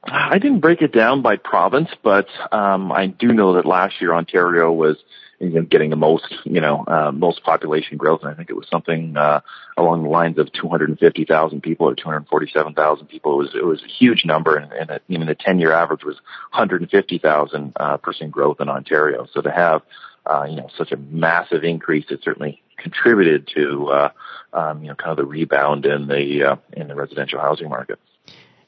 I 0.02 0.38
didn't 0.38 0.60
break 0.60 0.82
it 0.82 0.92
down 0.92 1.22
by 1.22 1.36
province, 1.36 1.90
but 2.02 2.26
um, 2.52 2.90
I 2.90 3.06
do 3.06 3.28
know 3.32 3.54
that 3.54 3.66
last 3.66 4.00
year 4.00 4.14
Ontario 4.14 4.72
was 4.72 4.96
you 5.40 5.48
know, 5.48 5.62
getting 5.62 5.88
the 5.88 5.96
most, 5.96 6.34
you 6.44 6.60
know, 6.60 6.84
uh, 6.86 7.10
most 7.10 7.42
population 7.42 7.96
growth. 7.96 8.20
And 8.22 8.30
I 8.30 8.34
think 8.34 8.50
it 8.50 8.56
was 8.56 8.68
something, 8.70 9.16
uh, 9.16 9.40
along 9.76 10.02
the 10.02 10.10
lines 10.10 10.38
of 10.38 10.52
250,000 10.52 11.62
people 11.62 11.88
or 11.88 11.94
247,000 11.94 13.06
people. 13.06 13.32
It 13.32 13.36
was, 13.36 13.54
it 13.54 13.64
was 13.64 13.82
a 13.82 13.88
huge 13.88 14.26
number. 14.26 14.56
And, 14.56 14.70
and 14.72 15.00
you 15.08 15.18
know, 15.18 15.24
the 15.24 15.34
10 15.34 15.58
year 15.58 15.72
average 15.72 16.04
was 16.04 16.16
150,000, 16.52 17.72
uh, 17.74 17.96
percent 17.96 18.30
growth 18.30 18.60
in 18.60 18.68
Ontario. 18.68 19.26
So 19.32 19.40
to 19.40 19.50
have, 19.50 19.80
uh, 20.26 20.44
you 20.48 20.56
know, 20.56 20.68
such 20.76 20.92
a 20.92 20.98
massive 20.98 21.64
increase, 21.64 22.04
it 22.10 22.20
certainly 22.22 22.62
contributed 22.76 23.48
to, 23.54 23.88
uh, 23.88 24.10
um, 24.52 24.82
you 24.82 24.88
know, 24.88 24.94
kind 24.94 25.12
of 25.12 25.16
the 25.16 25.24
rebound 25.24 25.86
in 25.86 26.06
the, 26.06 26.44
uh, 26.44 26.56
in 26.74 26.86
the 26.86 26.94
residential 26.94 27.40
housing 27.40 27.70
market. 27.70 27.98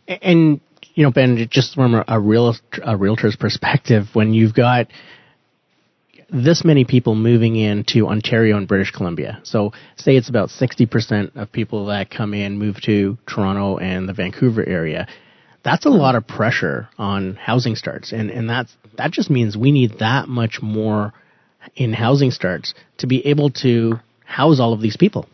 And, 0.09 0.61
you 0.95 1.05
know, 1.05 1.11
Ben, 1.11 1.47
just 1.51 1.75
from 1.75 1.95
a, 1.95 2.05
a 2.09 2.21
real, 2.21 2.55
a 2.83 2.97
realtor's 2.97 3.37
perspective, 3.37 4.09
when 4.13 4.35
you've 4.35 4.55
got, 4.55 4.89
this 6.31 6.65
many 6.65 6.85
people 6.85 7.15
moving 7.15 7.57
into 7.57 8.09
Ontario 8.09 8.57
and 8.57 8.67
British 8.67 8.91
Columbia. 8.91 9.41
So 9.45 9.73
say 9.97 10.17
it's 10.17 10.31
about 10.31 10.49
60% 10.49 11.37
of 11.37 11.53
people 11.53 11.87
that 11.87 12.11
come 12.11 12.33
in 12.33 12.59
move 12.59 12.81
to 12.83 13.19
Toronto 13.27 13.77
and 13.77 14.09
the 14.09 14.15
Vancouver 14.15 14.67
area. 14.67 15.07
that's 15.63 15.85
a 15.85 15.91
lot 15.91 16.15
of 16.15 16.27
pressure 16.27 16.89
on 16.99 17.37
housing 17.37 17.77
starts, 17.77 18.13
and 18.13 18.31
and 18.31 18.49
that's 18.49 18.75
that 18.97 19.13
just 19.13 19.31
means 19.31 19.57
we 19.57 19.71
need 19.71 19.99
that 20.01 20.29
much 20.29 20.61
more 20.61 21.13
in 21.77 21.93
housing 21.93 22.31
starts 22.31 22.75
to 22.99 23.07
be 23.07 23.25
able 23.27 23.51
to 23.51 24.01
house 24.25 24.59
all 24.59 24.73
of 24.73 24.81
these 24.81 24.97
people. 24.97 25.29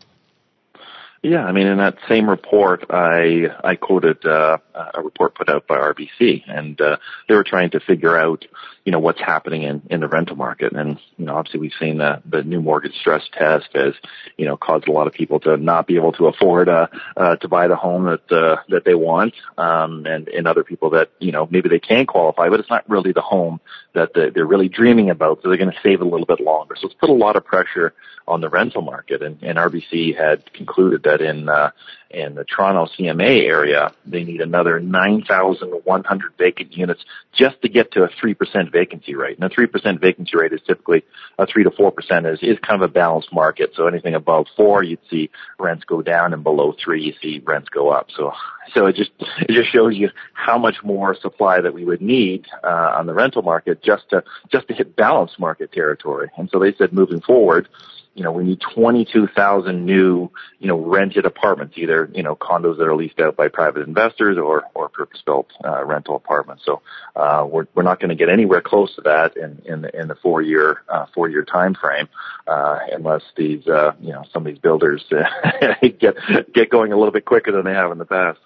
Yeah, 1.21 1.43
I 1.43 1.51
mean, 1.51 1.67
in 1.67 1.79
that 1.79 1.97
same 2.07 2.29
report, 2.29 2.85
I 2.89 3.47
I 3.61 3.75
quoted 3.75 4.25
uh, 4.25 4.57
a 4.73 5.01
report 5.03 5.35
put 5.35 5.49
out 5.49 5.67
by 5.67 5.75
RBC, 5.75 6.43
and 6.47 6.79
uh, 6.79 6.97
they 7.27 7.35
were 7.35 7.43
trying 7.43 7.71
to 7.71 7.81
figure 7.81 8.15
out, 8.15 8.45
you 8.89 8.91
know, 8.91 8.97
what's 8.97 9.19
happening 9.19 9.61
in 9.61 9.83
in 9.91 9.99
the 9.99 10.07
rental 10.07 10.35
market. 10.35 10.73
And 10.73 10.97
you 11.15 11.25
know, 11.25 11.35
obviously, 11.35 11.59
we've 11.59 11.79
seen 11.79 11.99
the 11.99 12.23
the 12.25 12.41
new 12.41 12.59
mortgage 12.59 12.95
stress 12.99 13.21
test 13.31 13.69
has, 13.75 13.93
you 14.35 14.47
know, 14.47 14.57
caused 14.57 14.87
a 14.87 14.91
lot 14.91 15.05
of 15.05 15.13
people 15.13 15.39
to 15.41 15.57
not 15.57 15.85
be 15.85 15.95
able 15.95 16.11
to 16.13 16.25
afford 16.25 16.69
uh, 16.69 16.87
uh 17.15 17.35
to 17.35 17.47
buy 17.47 17.67
the 17.67 17.75
home 17.75 18.05
that 18.05 18.31
uh, 18.35 18.55
that 18.69 18.85
they 18.85 18.95
want, 18.95 19.35
um, 19.59 20.07
and 20.07 20.27
and 20.29 20.47
other 20.47 20.63
people 20.63 20.89
that 20.89 21.11
you 21.19 21.31
know 21.31 21.47
maybe 21.51 21.69
they 21.69 21.77
can 21.77 22.07
qualify, 22.07 22.49
but 22.49 22.59
it's 22.59 22.69
not 22.71 22.89
really 22.89 23.11
the 23.11 23.21
home 23.21 23.59
that 23.93 24.09
they're 24.15 24.43
really 24.43 24.69
dreaming 24.69 25.11
about, 25.11 25.43
so 25.43 25.49
they're 25.49 25.57
going 25.59 25.71
to 25.71 25.79
save 25.83 26.01
a 26.01 26.05
little 26.05 26.25
bit 26.25 26.39
longer. 26.39 26.75
So 26.75 26.87
it's 26.87 26.95
put 26.95 27.11
a 27.11 27.13
lot 27.13 27.35
of 27.35 27.45
pressure 27.45 27.93
on 28.27 28.41
the 28.41 28.49
rental 28.49 28.81
market. 28.81 29.21
And, 29.21 29.41
and 29.41 29.57
RBC 29.57 30.15
had 30.15 30.53
concluded 30.53 31.03
that 31.03 31.21
in 31.21 31.49
uh, 31.49 31.71
in 32.09 32.33
the 32.33 32.43
Toronto 32.43 32.91
CMA 32.97 33.47
area, 33.47 33.93
they 34.05 34.23
need 34.23 34.41
another 34.41 34.79
9,100 34.79 36.33
vacant 36.37 36.75
units 36.75 37.03
just 37.33 37.61
to 37.61 37.69
get 37.69 37.91
to 37.91 38.03
a 38.03 38.09
3% 38.09 38.71
vacancy 38.71 39.15
rate. 39.15 39.37
And 39.39 39.51
a 39.51 39.55
3% 39.55 40.01
vacancy 40.01 40.35
rate 40.35 40.51
is 40.51 40.61
typically 40.65 41.03
a 41.37 41.45
3 41.45 41.65
to 41.65 41.69
4% 41.69 42.33
is, 42.33 42.39
is 42.41 42.57
kind 42.65 42.81
of 42.81 42.89
a 42.89 42.91
balanced 42.91 43.31
market. 43.31 43.71
So 43.75 43.87
anything 43.87 44.15
above 44.15 44.47
4, 44.57 44.83
you'd 44.83 44.99
see 45.09 45.29
rents 45.59 45.83
go 45.85 46.01
down 46.01 46.33
and 46.33 46.43
below 46.43 46.73
3, 46.83 47.01
you 47.01 47.13
see 47.21 47.41
rents 47.45 47.69
go 47.69 47.89
up. 47.89 48.07
So, 48.15 48.31
so 48.73 48.87
it 48.87 48.95
just, 48.95 49.11
it 49.19 49.53
just 49.53 49.71
shows 49.71 49.95
you 49.95 50.09
how 50.33 50.57
much 50.57 50.77
more 50.83 51.15
supply 51.15 51.61
that 51.61 51.73
we 51.73 51.85
would 51.85 52.01
need, 52.01 52.47
uh, 52.63 52.95
on 52.97 53.05
the 53.05 53.13
rental 53.13 53.43
market 53.43 53.83
just 53.83 54.09
to, 54.09 54.23
just 54.51 54.67
to 54.69 54.73
hit 54.73 54.95
balanced 54.95 55.39
market 55.39 55.71
territory. 55.71 56.31
And 56.37 56.49
so 56.51 56.59
they 56.59 56.73
said 56.73 56.91
moving 56.91 57.21
forward, 57.21 57.67
you 58.15 58.23
know, 58.23 58.31
we 58.31 58.43
need 58.43 58.59
22,000 58.75 59.85
new, 59.85 60.29
you 60.59 60.67
know, 60.67 60.77
rented 60.77 61.25
apartments, 61.25 61.75
either, 61.77 62.09
you 62.13 62.23
know, 62.23 62.35
condos 62.35 62.77
that 62.77 62.87
are 62.87 62.95
leased 62.95 63.19
out 63.19 63.37
by 63.37 63.47
private 63.47 63.87
investors 63.87 64.37
or, 64.37 64.63
or 64.73 64.89
purpose-built, 64.89 65.47
uh, 65.63 65.85
rental 65.85 66.15
apartments. 66.15 66.63
So, 66.65 66.81
uh, 67.15 67.47
we're, 67.49 67.67
we're 67.75 67.83
not 67.83 67.99
going 67.99 68.09
to 68.09 68.15
get 68.15 68.29
anywhere 68.29 68.61
close 68.61 68.93
to 68.95 69.01
that 69.03 69.37
in, 69.37 69.61
in 69.65 69.81
the, 69.83 69.99
in 69.99 70.07
the 70.07 70.15
four 70.15 70.41
year, 70.41 70.81
uh, 70.89 71.05
four 71.13 71.29
year 71.29 71.45
time 71.45 71.75
frame, 71.75 72.09
uh, 72.47 72.79
unless 72.91 73.21
these, 73.37 73.65
uh, 73.67 73.91
you 74.01 74.11
know, 74.11 74.23
some 74.33 74.45
of 74.45 74.51
these 74.51 74.61
builders 74.61 75.05
get, 75.81 76.15
get 76.53 76.69
going 76.69 76.91
a 76.91 76.97
little 76.97 77.13
bit 77.13 77.25
quicker 77.25 77.51
than 77.51 77.63
they 77.63 77.73
have 77.73 77.91
in 77.91 77.99
the 77.99 78.05
past. 78.05 78.39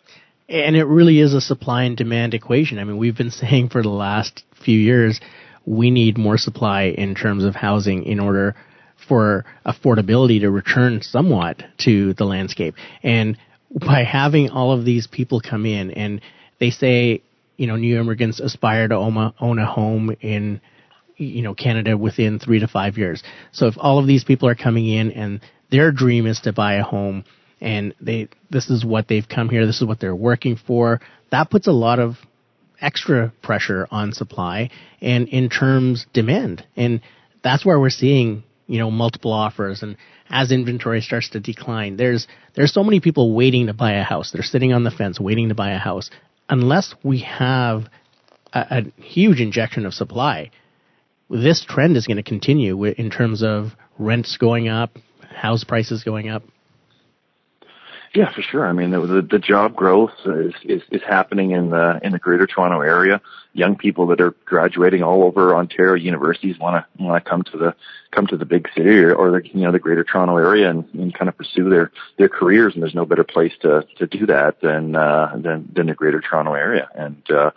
And 0.50 0.76
it 0.76 0.86
really 0.86 1.20
is 1.20 1.34
a 1.34 1.42
supply 1.42 1.84
and 1.84 1.96
demand 1.96 2.34
equation. 2.34 2.78
I 2.78 2.84
mean, 2.84 2.98
we've 2.98 3.18
been 3.18 3.32
saying 3.32 3.70
for 3.70 3.82
the 3.82 3.90
last 3.90 4.44
few 4.64 4.78
years, 4.78 5.20
we 5.66 5.90
need 5.90 6.18
more 6.18 6.38
supply 6.38 6.84
in 6.84 7.16
terms 7.16 7.44
of 7.44 7.56
housing 7.56 8.04
in 8.04 8.20
order 8.20 8.56
for 9.08 9.46
affordability 9.66 10.42
to 10.42 10.50
return 10.50 11.02
somewhat 11.02 11.64
to 11.80 12.14
the 12.14 12.26
landscape. 12.26 12.76
And 13.02 13.38
by 13.72 14.04
having 14.04 14.50
all 14.50 14.72
of 14.72 14.86
these 14.86 15.08
people 15.08 15.42
come 15.42 15.66
in 15.66 15.92
and 15.92 16.22
they 16.60 16.70
say, 16.70 17.24
you 17.58 17.68
know, 17.68 17.76
new 17.76 18.00
immigrants 18.00 18.40
aspire 18.40 18.88
to 18.88 18.96
own 18.96 19.60
a, 19.60 19.66
home 19.66 20.16
in, 20.22 20.62
you 21.18 21.42
know, 21.42 21.54
Canada 21.54 21.98
within 21.98 22.40
three 22.40 22.60
to 22.60 22.68
five 22.68 22.98
years. 22.98 23.24
So 23.52 23.68
if 23.68 23.76
all 23.78 24.00
of 24.00 24.08
these 24.08 24.24
people 24.24 24.50
are 24.50 24.56
coming 24.56 24.88
in 24.88 25.12
and 25.12 25.42
their 25.72 25.92
dream 25.92 26.26
is 26.26 26.42
to 26.42 26.54
buy 26.54 26.76
a 26.76 26.84
home 26.84 27.26
and 27.62 27.94
they, 28.02 28.30
this 28.50 28.70
is 28.70 28.84
what 28.86 29.08
they've 29.08 29.28
come 29.28 29.50
here, 29.50 29.66
this 29.66 29.82
is 29.82 29.88
what 29.88 30.00
they're 30.00 30.16
working 30.16 30.56
for, 30.56 31.00
that 31.32 31.50
puts 31.50 31.68
a 31.68 31.72
lot 31.72 32.00
of 32.00 32.18
extra 32.82 33.32
pressure 33.42 33.88
on 33.90 34.12
supply 34.12 34.70
and 35.02 35.28
in 35.30 35.50
terms 35.50 36.06
demand. 36.14 36.66
And 36.76 37.02
that's 37.44 37.66
where 37.66 37.80
we're 37.80 37.90
seeing 37.90 38.44
you 38.74 38.80
know, 38.80 38.90
multiple 38.90 39.32
offers 39.32 39.84
and 39.84 39.98
as 40.32 40.52
inventory 40.52 41.00
starts 41.00 41.30
to 41.30 41.40
decline, 41.40 41.96
there's, 41.96 42.28
there's 42.56 42.74
so 42.74 42.84
many 42.84 43.00
people 43.00 43.36
waiting 43.36 43.68
to 43.68 43.74
buy 43.74 43.92
a 43.94 44.04
house. 44.04 44.32
They're 44.32 44.42
sitting 44.42 44.74
on 44.74 44.84
the 44.84 44.90
fence 44.90 45.20
waiting 45.20 45.50
to 45.50 45.56
buy 45.56 45.74
a 45.74 45.78
house. 45.78 46.10
Unless 46.50 46.96
we 47.04 47.20
have 47.20 47.84
a, 48.52 48.66
a 48.98 49.02
huge 49.02 49.42
injection 49.42 49.86
of 49.86 49.94
supply, 49.94 50.50
this 51.30 51.64
trend 51.64 51.98
is 51.98 52.08
going 52.08 52.18
to 52.18 52.24
continue 52.24 52.84
in 52.84 53.12
terms 53.12 53.44
of 53.44 53.74
rents 54.00 54.38
going 54.38 54.70
up, 54.70 54.98
house 55.22 55.64
prices 55.64 56.04
going 56.04 56.30
up. 56.30 56.42
Yeah, 58.16 58.32
for 58.32 58.44
sure. 58.44 58.68
I 58.68 58.74
mean, 58.74 58.92
the, 58.92 59.28
the 59.28 59.40
job 59.40 59.76
growth 59.76 60.14
is, 60.24 60.54
is, 60.64 60.84
is 60.92 61.02
happening 61.02 61.50
in 61.50 61.72
the, 61.72 62.00
in 62.04 62.12
the 62.12 62.20
greater 62.20 62.46
Toronto 62.46 62.82
area. 62.82 63.22
Young 63.54 63.76
people 63.76 64.06
that 64.08 64.22
are 64.22 64.36
graduating 64.46 65.02
all 65.02 65.24
over 65.24 65.56
Ontario 65.56 65.96
universities 65.96 66.60
want 66.60 66.86
to, 66.86 67.04
want 67.04 67.24
to 67.24 67.28
come 67.28 67.42
to 67.42 67.58
the, 67.58 67.76
come 68.12 68.28
to 68.28 68.38
the 68.38 68.46
big 68.46 68.70
city 68.76 69.00
or, 69.00 69.16
or 69.16 69.32
the, 69.32 69.48
you 69.48 69.62
know, 69.62 69.72
the 69.72 69.80
greater 69.80 70.04
Toronto 70.04 70.38
area 70.38 70.70
and, 70.70 70.86
and 70.94 71.12
kind 71.12 71.28
of 71.28 71.36
pursue 71.36 71.72
their, 71.72 71.92
their 72.20 72.30
careers. 72.30 72.76
And 72.76 72.84
there's 72.84 72.94
no 72.94 73.06
better 73.06 73.24
place 73.24 73.54
to, 73.62 73.84
to 73.98 74.06
do 74.06 74.28
that 74.28 74.62
than, 74.62 74.96
uh, 74.96 75.36
than, 75.36 75.72
than 75.74 75.88
the 75.88 75.96
greater 75.96 76.22
Toronto 76.22 76.54
area. 76.54 76.88
And, 76.94 77.24
uh, 77.32 77.50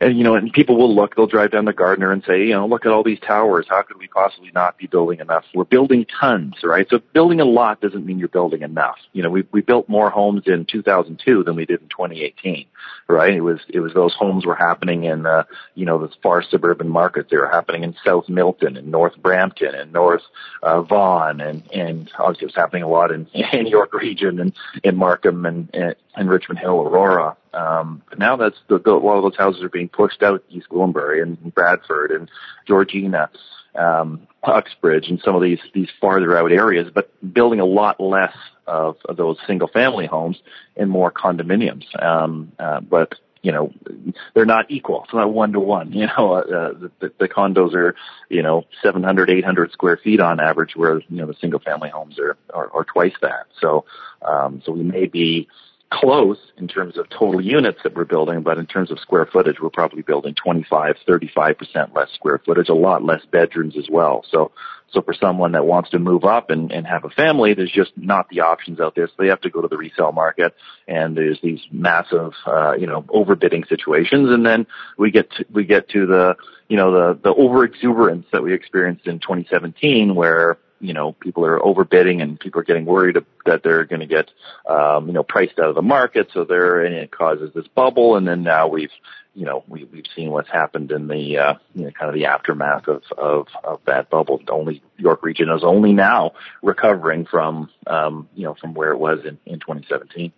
and 0.00 0.16
you 0.16 0.22
know, 0.22 0.36
and 0.36 0.52
people 0.52 0.76
will 0.76 0.94
look, 0.94 1.16
they'll 1.16 1.26
drive 1.26 1.50
down 1.50 1.64
the 1.64 1.72
Gardiner 1.72 2.12
and 2.12 2.22
say, 2.24 2.44
you 2.44 2.52
know, 2.52 2.66
look 2.68 2.86
at 2.86 2.92
all 2.92 3.02
these 3.02 3.18
towers. 3.18 3.66
How 3.68 3.82
could 3.82 3.98
we 3.98 4.06
possibly 4.06 4.52
not 4.54 4.78
be 4.78 4.86
building 4.86 5.18
enough? 5.18 5.44
We're 5.52 5.64
building 5.64 6.06
tons, 6.20 6.54
right? 6.62 6.86
So 6.88 7.00
building 7.12 7.40
a 7.40 7.44
lot 7.44 7.80
doesn't 7.80 8.06
mean 8.06 8.20
you're 8.20 8.28
building 8.28 8.62
enough. 8.62 8.98
You 9.12 9.24
know, 9.24 9.30
we 9.30 9.44
we 9.50 9.60
built 9.60 9.88
more 9.88 10.08
homes 10.08 10.44
in 10.46 10.66
2002 10.66 11.42
than 11.42 11.56
we 11.56 11.66
did 11.66 11.82
in 11.82 11.88
2018, 11.88 12.66
right? 13.08 13.34
It 13.34 13.40
was 13.40 13.58
it 13.68 13.80
was 13.80 13.92
those 13.92 14.14
homes 14.14 14.46
were 14.46 14.54
happening 14.54 15.02
in 15.02 15.26
uh, 15.26 15.44
you 15.74 15.84
know 15.84 15.98
the 15.98 16.14
far 16.22 16.42
suburban 16.42 16.88
markets. 16.88 17.30
They 17.30 17.36
were 17.36 17.48
happening 17.48 17.82
in 17.82 17.96
South 18.04 18.28
Milton 18.28 18.76
and 18.76 18.92
North 18.92 19.16
Brampton 19.16 19.74
and 19.74 19.92
North 19.92 20.22
uh, 20.62 20.82
Vaughan, 20.82 21.40
and 21.40 21.68
and 21.72 22.10
obviously 22.16 22.44
it 22.44 22.48
was 22.48 22.54
happening 22.54 22.84
a 22.84 22.88
lot 22.88 23.10
in, 23.10 23.26
in 23.52 23.66
York 23.66 23.92
region 23.94 24.38
and 24.38 24.52
in 24.84 24.96
Markham 24.96 25.44
and, 25.44 25.70
and 25.74 25.96
and 26.14 26.30
Richmond 26.30 26.60
Hill, 26.60 26.82
Aurora. 26.82 27.36
Um, 27.58 28.02
but 28.08 28.18
now 28.18 28.36
that's 28.36 28.58
the, 28.68 28.78
the, 28.78 28.92
a 28.92 28.94
lot 28.94 29.16
of 29.16 29.24
those 29.24 29.36
houses 29.36 29.62
are 29.62 29.68
being 29.68 29.88
pushed 29.88 30.22
out 30.22 30.44
East 30.48 30.68
Gwillimbury 30.70 31.22
and 31.22 31.54
Bradford 31.54 32.12
and 32.12 32.30
Georgina, 32.66 33.30
um, 33.74 34.28
Uxbridge 34.44 35.08
and 35.08 35.20
some 35.24 35.34
of 35.34 35.42
these, 35.42 35.58
these 35.74 35.88
farther 36.00 36.36
out 36.36 36.52
areas, 36.52 36.88
but 36.94 37.10
building 37.34 37.58
a 37.58 37.64
lot 37.64 38.00
less 38.00 38.34
of, 38.66 38.96
of 39.08 39.16
those 39.16 39.38
single 39.46 39.68
family 39.68 40.06
homes 40.06 40.38
and 40.76 40.88
more 40.88 41.10
condominiums. 41.10 41.84
Um, 42.00 42.52
uh, 42.58 42.80
but 42.80 43.14
you 43.42 43.52
know, 43.52 43.72
they're 44.34 44.44
not 44.44 44.70
equal. 44.70 45.04
It's 45.04 45.14
not 45.14 45.32
one 45.32 45.52
to 45.52 45.60
one. 45.60 45.92
You 45.98 46.06
know, 46.06 46.32
uh, 46.34 46.72
the, 47.00 47.12
the 47.18 47.28
condos 47.28 47.74
are, 47.74 47.94
you 48.28 48.42
know, 48.42 48.64
700, 48.82 49.30
800 49.30 49.72
square 49.72 49.96
feet 49.96 50.20
on 50.20 50.38
average, 50.38 50.76
where 50.76 51.00
you 51.08 51.16
know 51.16 51.26
the 51.26 51.34
single 51.40 51.60
family 51.60 51.88
homes 51.88 52.18
are, 52.18 52.36
are, 52.52 52.70
are 52.72 52.84
twice 52.84 53.14
that. 53.22 53.46
So, 53.60 53.84
um, 54.22 54.62
so 54.64 54.72
we 54.72 54.82
may 54.82 55.06
be 55.06 55.48
close 55.90 56.38
in 56.58 56.68
terms 56.68 56.98
of 56.98 57.08
total 57.08 57.40
units 57.40 57.78
that 57.82 57.94
we're 57.94 58.04
building, 58.04 58.42
but 58.42 58.58
in 58.58 58.66
terms 58.66 58.90
of 58.90 58.98
square 58.98 59.26
footage, 59.26 59.56
we're 59.60 59.70
probably 59.70 60.02
building 60.02 60.34
25, 60.34 60.96
35% 61.08 61.94
less 61.94 62.08
square 62.14 62.40
footage, 62.44 62.68
a 62.68 62.74
lot 62.74 63.02
less 63.02 63.24
bedrooms 63.30 63.76
as 63.76 63.88
well. 63.90 64.24
So, 64.30 64.52
so 64.92 65.00
for 65.02 65.14
someone 65.14 65.52
that 65.52 65.64
wants 65.64 65.90
to 65.90 65.98
move 65.98 66.24
up 66.24 66.50
and, 66.50 66.70
and 66.72 66.86
have 66.86 67.04
a 67.04 67.10
family, 67.10 67.54
there's 67.54 67.72
just 67.72 67.92
not 67.96 68.28
the 68.28 68.40
options 68.40 68.80
out 68.80 68.94
there. 68.94 69.06
So 69.06 69.14
they 69.18 69.28
have 69.28 69.40
to 69.42 69.50
go 69.50 69.62
to 69.62 69.68
the 69.68 69.76
resale 69.76 70.12
market 70.12 70.54
and 70.86 71.16
there's 71.16 71.40
these 71.42 71.60
massive, 71.70 72.32
uh, 72.46 72.72
you 72.72 72.86
know, 72.86 73.02
overbidding 73.02 73.66
situations. 73.68 74.30
And 74.30 74.44
then 74.44 74.66
we 74.98 75.10
get 75.10 75.30
to, 75.32 75.46
we 75.50 75.64
get 75.64 75.88
to 75.90 76.06
the, 76.06 76.36
you 76.68 76.76
know, 76.76 76.92
the, 76.92 77.20
the 77.22 77.34
over 77.34 77.64
exuberance 77.64 78.26
that 78.32 78.42
we 78.42 78.52
experienced 78.52 79.06
in 79.06 79.20
2017 79.20 80.14
where 80.14 80.58
you 80.80 80.92
know, 80.92 81.12
people 81.12 81.44
are 81.44 81.58
overbidding 81.58 82.22
and 82.22 82.38
people 82.38 82.60
are 82.60 82.64
getting 82.64 82.84
worried 82.84 83.16
that 83.46 83.62
they're 83.62 83.84
going 83.84 84.00
to 84.00 84.06
get, 84.06 84.30
um, 84.68 85.06
you 85.06 85.12
know, 85.12 85.22
priced 85.22 85.58
out 85.58 85.68
of 85.68 85.74
the 85.74 85.82
market. 85.82 86.28
So 86.32 86.44
there, 86.44 86.84
and 86.84 86.94
it 86.94 87.10
causes 87.10 87.52
this 87.54 87.66
bubble. 87.68 88.16
And 88.16 88.26
then 88.26 88.42
now 88.42 88.68
we've, 88.68 88.90
you 89.34 89.44
know, 89.44 89.64
we, 89.68 89.84
we've 89.84 90.06
seen 90.14 90.30
what's 90.30 90.50
happened 90.50 90.90
in 90.92 91.08
the, 91.08 91.38
uh, 91.38 91.54
you 91.74 91.84
know, 91.84 91.90
kind 91.90 92.08
of 92.08 92.14
the 92.14 92.26
aftermath 92.26 92.88
of, 92.88 93.02
of, 93.16 93.46
of 93.64 93.80
that 93.86 94.10
bubble. 94.10 94.40
The 94.44 94.52
only 94.52 94.82
York 94.96 95.22
region 95.22 95.48
is 95.50 95.62
only 95.64 95.92
now 95.92 96.32
recovering 96.62 97.26
from, 97.26 97.70
um, 97.86 98.28
you 98.34 98.44
know, 98.44 98.54
from 98.54 98.74
where 98.74 98.92
it 98.92 98.98
was 98.98 99.20
in, 99.24 99.38
in 99.46 99.60
2017. 99.60 100.32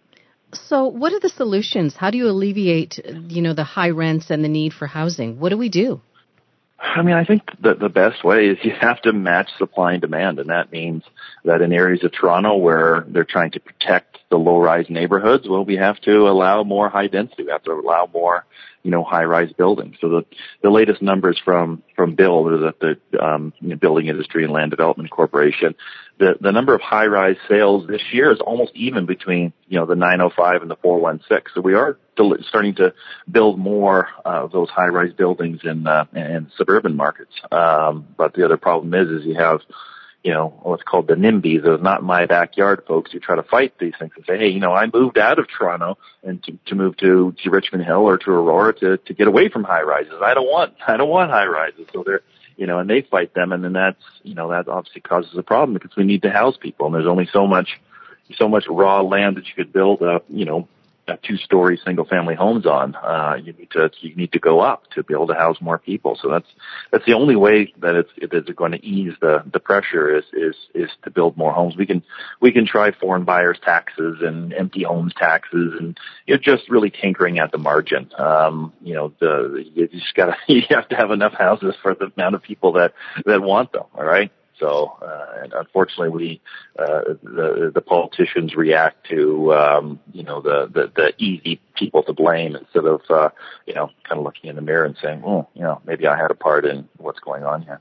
So, 0.52 0.86
what 0.86 1.12
are 1.12 1.20
the 1.20 1.28
solutions? 1.28 1.94
How 1.96 2.10
do 2.10 2.18
you 2.18 2.28
alleviate, 2.28 2.98
you 3.28 3.40
know, 3.40 3.54
the 3.54 3.62
high 3.62 3.90
rents 3.90 4.30
and 4.30 4.42
the 4.42 4.48
need 4.48 4.72
for 4.72 4.86
housing? 4.86 5.38
What 5.38 5.50
do 5.50 5.56
we 5.56 5.68
do? 5.68 6.00
I 6.82 7.02
mean, 7.02 7.14
I 7.14 7.24
think 7.24 7.42
that 7.60 7.78
the 7.78 7.90
best 7.90 8.24
way 8.24 8.46
is 8.46 8.58
you 8.62 8.72
have 8.80 9.00
to 9.02 9.12
match 9.12 9.50
supply 9.58 9.92
and 9.92 10.00
demand, 10.00 10.38
and 10.38 10.48
that 10.48 10.72
means 10.72 11.02
that 11.44 11.60
in 11.60 11.72
areas 11.72 12.02
of 12.04 12.12
Toronto 12.12 12.56
where 12.56 13.04
they're 13.06 13.24
trying 13.24 13.50
to 13.52 13.60
protect 13.60 14.18
the 14.30 14.38
low-rise 14.38 14.86
neighborhoods, 14.88 15.46
well, 15.48 15.64
we 15.64 15.76
have 15.76 16.00
to 16.00 16.28
allow 16.28 16.62
more 16.62 16.88
high 16.88 17.08
density. 17.08 17.44
We 17.44 17.50
have 17.50 17.64
to 17.64 17.72
allow 17.72 18.08
more, 18.12 18.46
you 18.82 18.90
know, 18.90 19.04
high-rise 19.04 19.52
buildings. 19.52 19.96
So 20.00 20.08
the 20.08 20.22
the 20.62 20.70
latest 20.70 21.02
numbers 21.02 21.40
from 21.44 21.82
from 21.96 22.14
BILD 22.14 22.52
or 22.52 22.58
the, 22.58 22.96
the 23.12 23.22
um, 23.22 23.52
you 23.60 23.68
know, 23.68 23.76
Building 23.76 24.08
Industry 24.08 24.44
and 24.44 24.52
Land 24.52 24.70
Development 24.70 25.10
Corporation, 25.10 25.74
the 26.18 26.34
the 26.40 26.52
number 26.52 26.74
of 26.74 26.80
high-rise 26.80 27.36
sales 27.48 27.86
this 27.86 28.02
year 28.12 28.32
is 28.32 28.40
almost 28.40 28.72
even 28.74 29.06
between 29.06 29.52
you 29.68 29.78
know 29.78 29.86
the 29.86 29.96
905 29.96 30.62
and 30.62 30.70
the 30.70 30.76
416. 30.76 31.52
So 31.54 31.60
we 31.60 31.74
are 31.74 31.98
starting 32.48 32.74
to 32.76 32.92
build 33.30 33.58
more 33.58 34.08
uh, 34.24 34.44
of 34.44 34.52
those 34.52 34.68
high-rise 34.70 35.12
buildings 35.12 35.60
in 35.64 35.86
uh, 35.86 36.04
in 36.14 36.50
suburban 36.56 36.96
markets. 36.96 37.32
Um, 37.52 38.06
but 38.16 38.34
the 38.34 38.44
other 38.44 38.56
problem 38.56 38.94
is, 38.94 39.08
is 39.08 39.26
you 39.26 39.36
have 39.36 39.60
you 40.22 40.32
know, 40.32 40.48
what's 40.62 40.82
called 40.82 41.06
the 41.06 41.14
NIMBYs, 41.14 41.64
those 41.64 41.80
not 41.80 42.02
my 42.02 42.26
backyard 42.26 42.84
folks 42.86 43.10
who 43.10 43.20
try 43.20 43.36
to 43.36 43.42
fight 43.42 43.78
these 43.78 43.94
things 43.98 44.12
and 44.16 44.24
say, 44.26 44.38
hey, 44.38 44.48
you 44.48 44.60
know, 44.60 44.72
I 44.72 44.86
moved 44.92 45.16
out 45.16 45.38
of 45.38 45.46
Toronto 45.48 45.96
and 46.22 46.42
to, 46.44 46.58
to 46.66 46.74
move 46.74 46.96
to, 46.98 47.34
to 47.42 47.50
Richmond 47.50 47.84
Hill 47.84 48.02
or 48.02 48.18
to 48.18 48.30
Aurora 48.30 48.74
to, 48.80 48.96
to 48.98 49.14
get 49.14 49.28
away 49.28 49.48
from 49.48 49.64
high 49.64 49.82
rises. 49.82 50.20
I 50.22 50.34
don't 50.34 50.46
want, 50.46 50.74
I 50.86 50.98
don't 50.98 51.08
want 51.08 51.30
high 51.30 51.46
rises. 51.46 51.86
So 51.92 52.02
they're, 52.04 52.20
you 52.56 52.66
know, 52.66 52.78
and 52.80 52.90
they 52.90 53.00
fight 53.00 53.32
them 53.32 53.52
and 53.52 53.64
then 53.64 53.72
that's, 53.72 54.02
you 54.22 54.34
know, 54.34 54.50
that 54.50 54.68
obviously 54.68 55.00
causes 55.00 55.32
a 55.38 55.42
problem 55.42 55.72
because 55.72 55.96
we 55.96 56.04
need 56.04 56.22
to 56.22 56.30
house 56.30 56.56
people 56.60 56.86
and 56.86 56.94
there's 56.94 57.06
only 57.06 57.28
so 57.32 57.46
much, 57.46 57.80
so 58.36 58.46
much 58.46 58.64
raw 58.68 59.00
land 59.00 59.38
that 59.38 59.46
you 59.46 59.54
could 59.56 59.72
build 59.72 60.02
a, 60.02 60.20
you 60.28 60.44
know, 60.44 60.68
two-story 61.16 61.80
single-family 61.84 62.34
homes 62.34 62.66
on. 62.66 62.94
Uh, 62.94 63.36
you 63.42 63.52
need 63.52 63.70
to 63.72 63.90
you 64.00 64.14
need 64.14 64.32
to 64.32 64.38
go 64.38 64.60
up 64.60 64.90
to 64.92 65.02
be 65.02 65.14
able 65.14 65.26
to 65.28 65.34
house 65.34 65.56
more 65.60 65.78
people. 65.78 66.18
So 66.20 66.30
that's 66.30 66.46
that's 66.90 67.04
the 67.06 67.14
only 67.14 67.36
way 67.36 67.72
that 67.80 67.94
it's 67.94 68.10
it's 68.16 68.50
going 68.50 68.72
to 68.72 68.84
ease 68.84 69.12
the 69.20 69.42
the 69.52 69.60
pressure 69.60 70.16
is 70.16 70.24
is 70.32 70.54
is 70.74 70.90
to 71.04 71.10
build 71.10 71.36
more 71.36 71.52
homes. 71.52 71.76
We 71.76 71.86
can 71.86 72.02
we 72.40 72.52
can 72.52 72.66
try 72.66 72.92
foreign 72.92 73.24
buyers 73.24 73.58
taxes 73.64 74.18
and 74.20 74.52
empty 74.52 74.82
homes 74.82 75.12
taxes, 75.16 75.74
and 75.78 75.98
you're 76.26 76.38
just 76.38 76.68
really 76.68 76.90
tinkering 76.90 77.38
at 77.38 77.52
the 77.52 77.58
margin. 77.58 78.10
Um, 78.18 78.72
you 78.82 78.94
know, 78.94 79.12
the 79.20 79.64
you 79.74 79.88
just 79.88 80.14
gotta 80.14 80.36
you 80.48 80.62
have 80.70 80.88
to 80.88 80.96
have 80.96 81.10
enough 81.10 81.34
houses 81.34 81.74
for 81.82 81.94
the 81.94 82.10
amount 82.16 82.34
of 82.34 82.42
people 82.42 82.72
that 82.72 82.94
that 83.24 83.42
want 83.42 83.72
them. 83.72 83.84
All 83.94 84.04
right. 84.04 84.30
So, 84.60 84.96
uh, 85.02 85.42
and 85.42 85.52
unfortunately, 85.52 86.10
we 86.10 86.40
uh, 86.78 87.14
the 87.22 87.72
the 87.74 87.80
politicians 87.80 88.54
react 88.54 89.08
to 89.08 89.52
um, 89.54 90.00
you 90.12 90.22
know 90.22 90.40
the, 90.40 90.70
the 90.72 90.92
the 90.94 91.12
easy 91.18 91.60
people 91.74 92.02
to 92.04 92.12
blame 92.12 92.54
instead 92.54 92.84
of 92.84 93.00
uh, 93.08 93.30
you 93.66 93.74
know 93.74 93.90
kind 94.06 94.18
of 94.18 94.24
looking 94.24 94.50
in 94.50 94.56
the 94.56 94.62
mirror 94.62 94.84
and 94.84 94.96
saying, 95.02 95.22
oh, 95.26 95.48
you 95.54 95.62
know, 95.62 95.80
maybe 95.86 96.06
I 96.06 96.16
had 96.16 96.30
a 96.30 96.34
part 96.34 96.66
in 96.66 96.88
what's 96.98 97.20
going 97.20 97.42
on 97.42 97.62
here. 97.62 97.80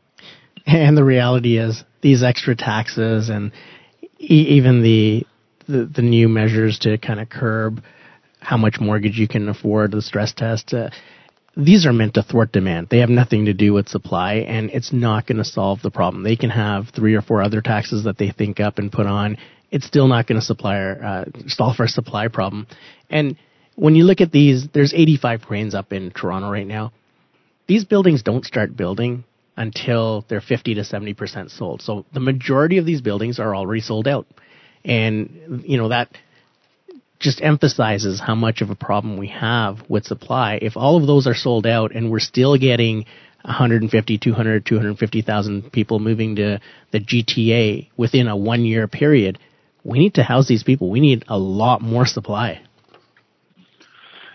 And 0.66 0.98
the 0.98 1.04
reality 1.04 1.58
is, 1.58 1.84
these 2.02 2.24
extra 2.24 2.56
taxes 2.56 3.30
and 3.30 3.52
e- 4.20 4.48
even 4.58 4.82
the, 4.82 5.26
the 5.68 5.86
the 5.86 6.02
new 6.02 6.30
measures 6.30 6.80
to 6.80 6.98
kind 6.98 7.20
of 7.20 7.30
curb 7.30 7.84
how 8.40 8.58
much 8.58 8.80
mortgage 8.80 9.18
you 9.18 9.28
can 9.28 9.50
afford, 9.50 9.92
the 9.92 10.02
stress 10.02 10.34
test. 10.34 10.74
Uh, 10.74 10.90
these 11.60 11.86
are 11.86 11.94
meant 11.94 12.14
to 12.14 12.24
thwart 12.24 12.52
demand. 12.52 12.88
They 12.90 13.00
have 13.00 13.10
nothing 13.10 13.46
to 13.46 13.54
do 13.54 13.74
with 13.74 13.90
supply, 13.90 14.36
and 14.36 14.70
it's 14.72 14.94
not 14.94 15.28
going 15.28 15.38
to 15.38 15.44
solve 15.44 15.82
the 15.82 15.92
problem. 15.92 16.24
They 16.24 16.36
can 16.36 16.50
have 16.50 16.90
three 16.96 17.16
or 17.16 17.22
four 17.22 17.42
other 17.42 17.62
taxes 17.62 18.06
that 18.06 18.18
they 18.18 18.32
think 18.32 18.60
up 18.60 18.80
and 18.80 18.92
put 18.92 19.06
on. 19.06 19.38
It's 19.70 19.86
still 19.86 20.08
not 20.08 20.26
going 20.26 20.40
to 20.40 20.46
supply 20.46 20.80
uh, 20.80 21.26
solve 21.48 21.76
our 21.80 21.88
supply 21.88 22.28
problem. 22.30 22.68
And 23.10 23.38
when 23.76 23.96
you 23.96 24.06
look 24.06 24.22
at 24.22 24.32
these, 24.32 24.68
there's 24.74 24.94
85 24.94 25.42
cranes 25.42 25.76
up 25.76 25.94
in 25.94 26.12
Toronto 26.12 26.50
right 26.50 26.68
now. 26.68 26.92
These 27.68 27.86
buildings 27.86 28.24
don't 28.24 28.46
start 28.46 28.76
building 28.76 29.26
until 29.56 30.26
they're 30.28 30.42
50 30.42 30.76
to 30.76 30.84
70 30.84 31.14
percent 31.14 31.52
sold. 31.52 31.82
So 31.82 32.06
the 32.14 32.20
majority 32.20 32.78
of 32.78 32.86
these 32.86 33.02
buildings 33.02 33.40
are 33.40 33.56
already 33.56 33.82
sold 33.82 34.08
out, 34.08 34.28
and 34.86 35.64
you 35.66 35.78
know 35.78 35.90
that 35.90 36.10
just 37.20 37.42
emphasizes 37.42 38.20
how 38.20 38.36
much 38.36 38.62
of 38.62 38.70
a 38.70 38.76
problem 38.76 39.18
we 39.18 39.28
have 39.28 39.84
with 39.90 40.06
supply. 40.06 40.58
If 40.62 40.78
all 40.78 40.98
of 40.98 41.06
those 41.06 41.28
are 41.28 41.36
sold 41.36 41.68
out 41.68 41.94
and 41.94 42.10
we're 42.10 42.20
still 42.20 42.58
getting 42.58 43.06
150, 43.44 44.18
200, 44.18 44.66
250,000 44.66 45.72
people 45.72 46.00
moving 46.00 46.38
to 46.38 46.60
the 46.92 47.00
GTA 47.00 47.90
within 47.98 48.28
a 48.28 48.36
one 48.36 48.64
year 48.66 48.88
period, 48.88 49.38
we 49.84 50.00
need 50.00 50.16
to 50.16 50.24
house 50.24 50.48
these 50.48 50.64
people. 50.64 50.90
We 50.90 51.00
need 51.00 51.26
a 51.28 51.38
lot 51.38 51.82
more 51.82 52.06
supply. 52.06 52.62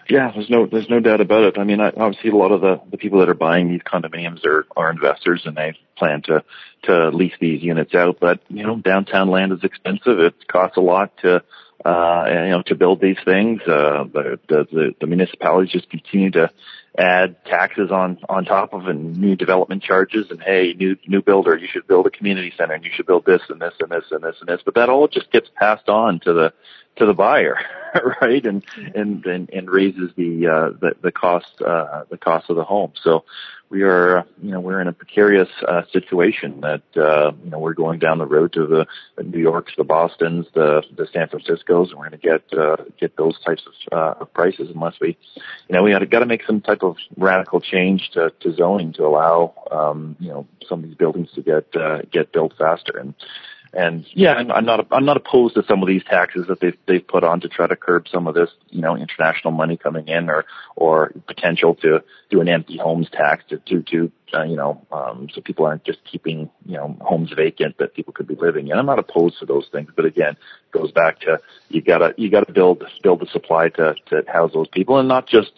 Yeah, 0.09 0.33
there's 0.35 0.51
no 0.51 0.67
there's 0.67 0.91
no 0.91 1.01
doubt 1.01 1.23
about 1.23 1.45
it. 1.45 1.59
I 1.59 1.65
mean, 1.65 1.81
I, 1.81 1.89
obviously, 1.89 2.29
a 2.29 2.37
lot 2.37 2.53
of 2.53 2.61
the 2.61 2.81
the 2.91 2.99
people 2.99 3.21
that 3.21 3.31
are 3.31 3.35
buying 3.35 3.71
these 3.71 3.81
condominiums 3.81 4.45
are 4.45 4.67
are 4.77 4.91
investors, 4.91 5.43
and 5.47 5.57
they 5.57 5.79
plan 5.97 6.21
to 6.23 6.45
to 6.83 7.09
lease 7.09 7.33
these 7.41 7.63
units 7.63 7.95
out. 7.95 8.19
But 8.21 8.41
you 8.49 8.67
know, 8.67 8.77
downtown 8.77 9.31
land 9.31 9.53
is 9.53 9.65
expensive. 9.65 10.19
It 10.19 10.47
costs 10.47 10.77
a 10.77 10.83
lot 10.83 11.17
to 11.23 11.43
uh, 11.85 12.25
you 12.27 12.51
know, 12.51 12.63
to 12.67 12.75
build 12.75 13.01
these 13.01 13.19
things. 13.25 13.61
Uh, 13.63 14.05
the, 14.05 14.39
the, 14.49 14.95
the 15.01 15.07
municipalities 15.07 15.73
just 15.73 15.91
continue 15.91 16.31
to 16.31 16.51
add 16.97 17.45
taxes 17.45 17.91
on, 17.91 18.19
on 18.29 18.45
top 18.45 18.73
of 18.73 18.87
and 18.87 19.19
new 19.19 19.37
development 19.37 19.83
charges 19.83 20.31
and 20.31 20.41
hey, 20.41 20.73
new, 20.79 20.97
new 21.07 21.21
builder, 21.21 21.57
you 21.57 21.69
should 21.71 21.87
build 21.87 22.07
a 22.07 22.11
community 22.11 22.53
center 22.57 22.75
and 22.75 22.85
you 22.85 22.91
should 22.95 23.07
build 23.07 23.27
this 23.27 23.43
and 23.49 23.61
this 23.61 23.75
and 23.81 23.91
this 23.91 24.05
and 24.11 24.23
this 24.23 24.37
and 24.41 24.49
this. 24.49 24.61
But 24.65 24.77
that 24.77 24.89
all 24.89 25.09
just 25.09 25.31
gets 25.31 25.49
passed 25.57 25.89
on 25.89 26.21
to 26.21 26.33
the, 26.33 26.53
to 26.97 27.07
the 27.07 27.15
buyer, 27.15 27.59
right? 28.21 28.45
And, 28.47 28.65
and, 28.95 29.25
and, 29.27 29.51
and 29.51 29.71
raises 29.71 30.11
the, 30.17 30.47
uh, 30.47 30.79
the, 30.81 30.93
the 31.03 31.13
cost, 31.13 31.61
uh, 31.61 32.05
the 32.09 32.19
cost 32.19 32.49
of 32.49 32.57
the 32.57 32.65
home. 32.65 32.93
So, 33.03 33.25
we 33.71 33.83
are, 33.83 34.25
you 34.43 34.51
know, 34.51 34.61
we're 34.61 34.81
in 34.81 34.89
a 34.89 34.93
precarious 34.93 35.49
uh, 35.67 35.83
situation 35.93 36.61
that, 36.61 36.83
uh, 36.97 37.33
you 37.43 37.51
know, 37.51 37.59
we're 37.59 37.75
going 37.75 37.99
down 37.99 38.19
the 38.19 38.27
road 38.27 38.53
to 38.53 38.67
the, 38.67 38.87
the 39.17 39.25
New 39.25 39.39
Yorks, 39.39 39.73
the 39.77 39.85
Boston's, 39.85 40.47
the, 40.55 40.83
the 40.97 41.09
San 41.13 41.29
Franciscos, 41.29 41.91
and 41.91 41.99
we're 41.99 42.09
going 42.09 42.13
to 42.13 42.19
get, 42.19 42.59
uh, 42.59 42.77
get 43.01 43.17
those 43.17 43.39
types 43.41 43.63
of, 43.67 43.99
uh, 43.99 44.21
of 44.21 44.33
prices 44.33 44.71
unless 44.73 44.95
we, 45.01 45.17
you 45.69 45.75
know, 45.75 45.83
we 45.83 45.93
got 46.07 46.21
to 46.21 46.27
make 46.27 46.45
some 46.47 46.61
type 46.61 46.83
of 46.83 46.97
radical 47.17 47.61
change 47.61 48.11
to, 48.13 48.31
to 48.41 48.55
zoning 48.55 48.93
to 48.93 49.05
allow, 49.05 49.55
um, 49.71 50.17
you 50.21 50.29
know, 50.29 50.47
some 50.69 50.83
of 50.83 50.89
these 50.89 50.97
buildings 50.97 51.29
to 51.35 51.43
get, 51.43 51.67
uh, 51.75 51.99
get 52.13 52.33
built 52.33 52.55
faster. 52.59 52.99
And, 52.99 53.15
and 53.77 54.07
yeah, 54.13 54.35
I'm 54.35 54.65
not 54.65 54.87
I'm 54.91 55.05
not 55.05 55.17
opposed 55.17 55.55
to 55.55 55.65
some 55.69 55.83
of 55.83 55.89
these 55.89 56.05
taxes 56.05 56.47
that 56.49 56.61
they've 56.61 56.77
they've 56.87 57.07
put 57.07 57.25
on 57.25 57.41
to 57.41 57.49
try 57.49 57.67
to 57.67 57.77
curb 57.77 58.07
some 58.09 58.27
of 58.27 58.35
this, 58.35 58.51
you 58.71 58.81
know, 58.81 58.97
international 58.97 59.53
money 59.53 59.77
coming 59.77 60.09
in, 60.09 60.29
or 60.29 60.45
or 60.77 61.13
potential 61.27 61.75
to 61.77 62.03
do 62.31 62.41
an 62.41 62.49
empty 62.49 62.77
homes 62.77 63.09
tax 63.11 63.45
to 63.49 63.59
to, 63.59 63.83
to 63.83 64.13
uh, 64.33 64.43
you 64.43 64.57
know, 64.57 64.85
um, 64.91 65.29
so 65.33 65.41
people 65.41 65.67
aren't 65.67 65.85
just 65.85 65.99
keeping 66.05 66.51
you 66.65 66.77
know 66.77 66.97
homes 67.01 67.33
vacant 67.37 67.79
that 67.79 67.95
people 67.95 68.13
could 68.13 68.27
be 68.27 68.35
living 68.35 68.69
in. 68.69 68.79
I'm 68.79 68.87
not 68.87 68.99
opposed 68.99 69.39
to 69.41 69.47
those 69.47 69.69
things, 69.71 69.91
but 69.95 70.05
again, 70.05 70.33
it 70.33 70.73
goes 70.73 70.93
back 70.93 71.21
to 71.21 71.39
you 71.69 71.83
gotta 71.83 72.15
you 72.17 72.31
gotta 72.31 72.53
build 72.53 72.85
build 73.03 73.21
the 73.21 73.27
supply 73.27 73.69
to 73.71 73.95
to 74.07 74.23
house 74.29 74.53
those 74.53 74.69
people, 74.69 74.99
and 74.99 75.09
not 75.09 75.27
just 75.27 75.53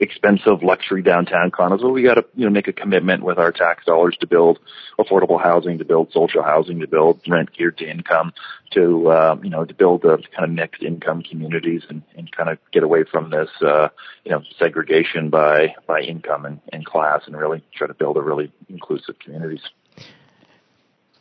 expensive 0.00 0.62
luxury 0.62 1.02
downtown 1.02 1.50
condos. 1.50 1.82
Well, 1.82 1.92
we 1.92 2.02
got 2.02 2.14
to 2.14 2.24
you 2.34 2.44
know 2.44 2.50
make 2.50 2.68
a 2.68 2.72
commitment 2.72 3.22
with 3.22 3.38
our 3.38 3.52
tax 3.52 3.84
dollars 3.84 4.16
to 4.20 4.26
build 4.26 4.58
affordable 4.98 5.40
housing, 5.40 5.78
to 5.78 5.84
build 5.84 6.10
social 6.12 6.42
housing, 6.42 6.80
to 6.80 6.88
build 6.88 7.20
rent 7.28 7.50
geared 7.56 7.78
to 7.78 7.88
income, 7.88 8.32
to 8.72 9.08
uh, 9.08 9.36
you 9.42 9.50
know 9.50 9.64
to 9.64 9.74
build 9.74 10.04
a 10.04 10.16
kind 10.34 10.44
of 10.44 10.50
mixed 10.50 10.82
income 10.82 11.22
communities 11.22 11.82
and, 11.88 12.02
and 12.16 12.32
kind 12.32 12.48
of 12.48 12.58
get 12.72 12.82
away 12.82 13.04
from 13.04 13.30
this 13.30 13.50
uh, 13.64 13.88
you 14.24 14.32
know 14.32 14.42
segregation 14.58 15.28
by 15.28 15.74
by 15.86 16.00
income 16.00 16.46
and, 16.46 16.60
and 16.72 16.84
class, 16.86 17.22
and 17.26 17.36
really 17.36 17.62
try 17.74 17.86
to 17.86 17.94
build 17.94 18.16
a 18.16 18.22
really 18.22 18.50
inclusive 18.68 19.18
communities. 19.18 19.62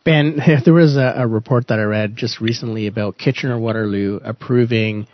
Ben, 0.05 0.41
there 0.65 0.73
was 0.73 0.95
a, 0.95 1.13
a 1.17 1.27
report 1.27 1.67
that 1.67 1.79
I 1.79 1.83
read 1.83 2.15
just 2.15 2.39
recently 2.39 2.87
about 2.87 3.17
Kitchener 3.17 3.59
Waterloo 3.59 4.19
approving 4.23 5.07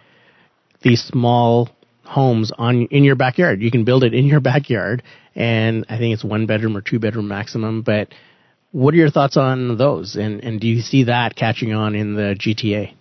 these 0.81 1.01
small 1.01 1.69
homes 2.05 2.51
on 2.57 2.83
in 2.91 3.03
your 3.03 3.15
backyard. 3.15 3.61
You 3.61 3.71
can 3.71 3.83
build 3.83 4.03
it 4.03 4.13
in 4.13 4.25
your 4.25 4.39
backyard, 4.39 5.03
and 5.35 5.85
I 5.89 5.97
think 5.97 6.13
it's 6.13 6.23
one 6.23 6.45
bedroom 6.45 6.77
or 6.77 6.81
two 6.81 6.99
bedroom 6.99 7.27
maximum. 7.27 7.81
But 7.81 8.09
what 8.71 8.93
are 8.93 8.97
your 8.97 9.09
thoughts 9.09 9.37
on 9.37 9.77
those? 9.77 10.15
And 10.15 10.43
and 10.43 10.59
do 10.59 10.67
you 10.67 10.81
see 10.81 11.05
that 11.05 11.35
catching 11.35 11.73
on 11.73 11.95
in 11.95 12.15
the 12.15 12.35
GTA? 12.37 12.93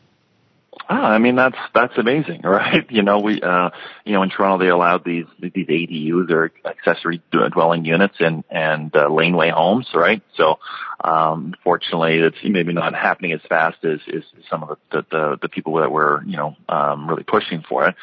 Ah, 0.89 1.13
I 1.13 1.19
mean 1.19 1.37
that's 1.37 1.57
that's 1.75 1.97
amazing, 1.97 2.43
right? 2.45 2.89
You 2.91 3.03
know, 3.03 3.21
we 3.21 3.41
uh 3.41 3.71
you 4.05 4.13
know 4.13 4.23
in 4.23 4.31
Toronto 4.31 4.63
they 4.63 4.71
allowed 4.71 5.05
these 5.05 5.25
these 5.41 5.67
ADUs 5.67 6.31
or 6.31 6.53
accessory 6.65 7.23
dwelling 7.31 7.85
units 7.85 8.17
and 8.21 8.45
and 8.51 8.95
uh, 8.95 9.09
laneway 9.09 9.51
homes, 9.51 9.89
right? 9.95 10.23
So, 10.37 10.59
um 11.03 11.55
fortunately 11.65 12.19
it's 12.19 12.37
maybe 12.45 12.73
not 12.73 12.95
happening 12.95 13.33
as 13.33 13.41
fast 13.49 13.85
as 13.85 14.01
as 14.15 14.25
some 14.51 14.63
of 14.63 14.79
the 14.91 15.07
the 15.11 15.39
the 15.43 15.49
people 15.49 15.75
that 15.77 15.91
were, 15.91 16.23
you 16.27 16.37
know, 16.37 16.57
um 16.69 17.09
really 17.09 17.25
pushing 17.25 17.63
for 17.67 17.89
it. 17.89 17.95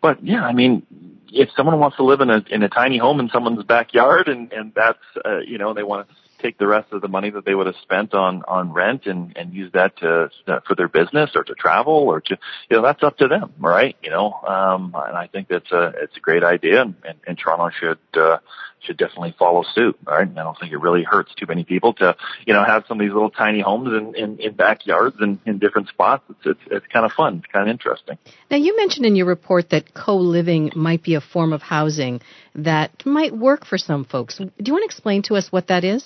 But 0.00 0.24
yeah, 0.24 0.44
I 0.44 0.52
mean, 0.52 0.86
if 1.32 1.50
someone 1.56 1.78
wants 1.78 1.96
to 1.96 2.04
live 2.04 2.20
in 2.20 2.30
a 2.30 2.44
in 2.50 2.62
a 2.62 2.68
tiny 2.68 2.98
home 2.98 3.20
in 3.20 3.28
someone's 3.28 3.62
backyard 3.64 4.28
and 4.28 4.52
and 4.52 4.72
that's 4.74 4.98
uh, 5.24 5.38
you 5.38 5.58
know 5.58 5.74
they 5.74 5.82
want 5.82 6.08
to 6.08 6.14
take 6.40 6.56
the 6.56 6.66
rest 6.66 6.92
of 6.92 7.00
the 7.00 7.08
money 7.08 7.30
that 7.30 7.44
they 7.44 7.54
would 7.54 7.66
have 7.66 7.76
spent 7.82 8.14
on 8.14 8.42
on 8.46 8.72
rent 8.72 9.06
and 9.06 9.36
and 9.36 9.52
use 9.52 9.70
that 9.72 9.96
to 9.98 10.30
uh, 10.46 10.60
for 10.66 10.74
their 10.74 10.88
business 10.88 11.30
or 11.34 11.42
to 11.44 11.54
travel 11.54 11.92
or 11.92 12.20
to 12.20 12.38
you 12.70 12.76
know 12.76 12.82
that's 12.82 13.02
up 13.02 13.18
to 13.18 13.28
them 13.28 13.52
right? 13.58 13.96
You 14.02 14.10
know 14.10 14.32
um 14.46 14.94
and 14.96 15.16
i 15.16 15.26
think 15.26 15.48
that's 15.48 15.70
a 15.72 15.92
it's 16.02 16.16
a 16.16 16.20
great 16.20 16.44
idea 16.44 16.82
and 16.82 16.94
and, 17.04 17.18
and 17.26 17.38
toronto 17.38 17.70
should 17.78 17.98
uh 18.14 18.38
should 18.80 18.96
definitely 18.96 19.34
follow 19.38 19.64
suit. 19.74 19.98
Right? 20.04 20.26
And 20.26 20.38
I 20.38 20.44
don't 20.44 20.58
think 20.58 20.72
it 20.72 20.78
really 20.78 21.02
hurts 21.02 21.34
too 21.34 21.46
many 21.46 21.64
people 21.64 21.94
to, 21.94 22.16
you 22.46 22.54
know, 22.54 22.64
have 22.64 22.84
some 22.88 23.00
of 23.00 23.04
these 23.04 23.12
little 23.12 23.30
tiny 23.30 23.60
homes 23.60 23.88
in, 23.88 24.14
in, 24.14 24.38
in 24.38 24.54
backyards 24.54 25.16
and 25.20 25.38
in 25.46 25.58
different 25.58 25.88
spots. 25.88 26.24
It's, 26.30 26.46
it's, 26.46 26.60
it's 26.70 26.86
kind 26.92 27.04
of 27.04 27.12
fun. 27.12 27.38
It's 27.38 27.52
kind 27.52 27.68
of 27.68 27.72
interesting. 27.72 28.18
Now, 28.50 28.56
you 28.56 28.76
mentioned 28.76 29.06
in 29.06 29.16
your 29.16 29.26
report 29.26 29.70
that 29.70 29.94
co-living 29.94 30.72
might 30.74 31.02
be 31.02 31.14
a 31.14 31.20
form 31.20 31.52
of 31.52 31.62
housing 31.62 32.20
that 32.54 33.04
might 33.06 33.36
work 33.36 33.66
for 33.66 33.78
some 33.78 34.04
folks. 34.04 34.38
Do 34.38 34.50
you 34.64 34.72
want 34.72 34.82
to 34.82 34.86
explain 34.86 35.22
to 35.24 35.34
us 35.34 35.50
what 35.50 35.68
that 35.68 35.84
is? 35.84 36.04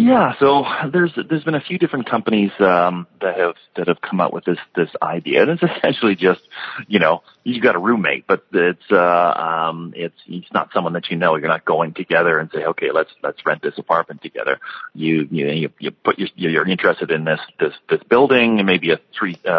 Yeah, 0.00 0.32
so 0.38 0.64
there's 0.90 1.12
there's 1.28 1.44
been 1.44 1.54
a 1.54 1.60
few 1.60 1.76
different 1.76 2.08
companies 2.08 2.50
um, 2.58 3.06
that 3.20 3.36
have 3.36 3.54
that 3.76 3.88
have 3.88 4.00
come 4.00 4.20
up 4.20 4.32
with 4.32 4.46
this 4.46 4.58
this 4.74 4.88
idea, 5.02 5.42
and 5.42 5.50
it's 5.50 5.62
essentially 5.76 6.16
just 6.16 6.40
you 6.88 6.98
know 6.98 7.22
you 7.44 7.60
got 7.60 7.74
a 7.74 7.78
roommate, 7.78 8.26
but 8.26 8.44
it's 8.52 8.90
uh, 8.90 8.96
um, 8.96 9.92
it's 9.94 10.16
it's 10.26 10.50
not 10.52 10.70
someone 10.72 10.94
that 10.94 11.10
you 11.10 11.16
know. 11.16 11.36
You're 11.36 11.48
not 11.48 11.66
going 11.66 11.92
together 11.92 12.38
and 12.38 12.50
say, 12.50 12.64
okay, 12.64 12.92
let's 12.92 13.10
let's 13.22 13.44
rent 13.44 13.60
this 13.62 13.74
apartment 13.76 14.22
together. 14.22 14.58
You 14.94 15.28
you 15.30 15.46
you, 15.48 15.70
you 15.78 15.90
put 15.90 16.18
your 16.18 16.28
you're 16.34 16.68
interested 16.68 17.10
in 17.10 17.24
this 17.24 17.40
this 17.58 17.74
this 17.90 18.02
building, 18.08 18.58
and 18.58 18.66
maybe 18.66 18.92
a 18.92 19.00
three 19.18 19.38
uh, 19.46 19.50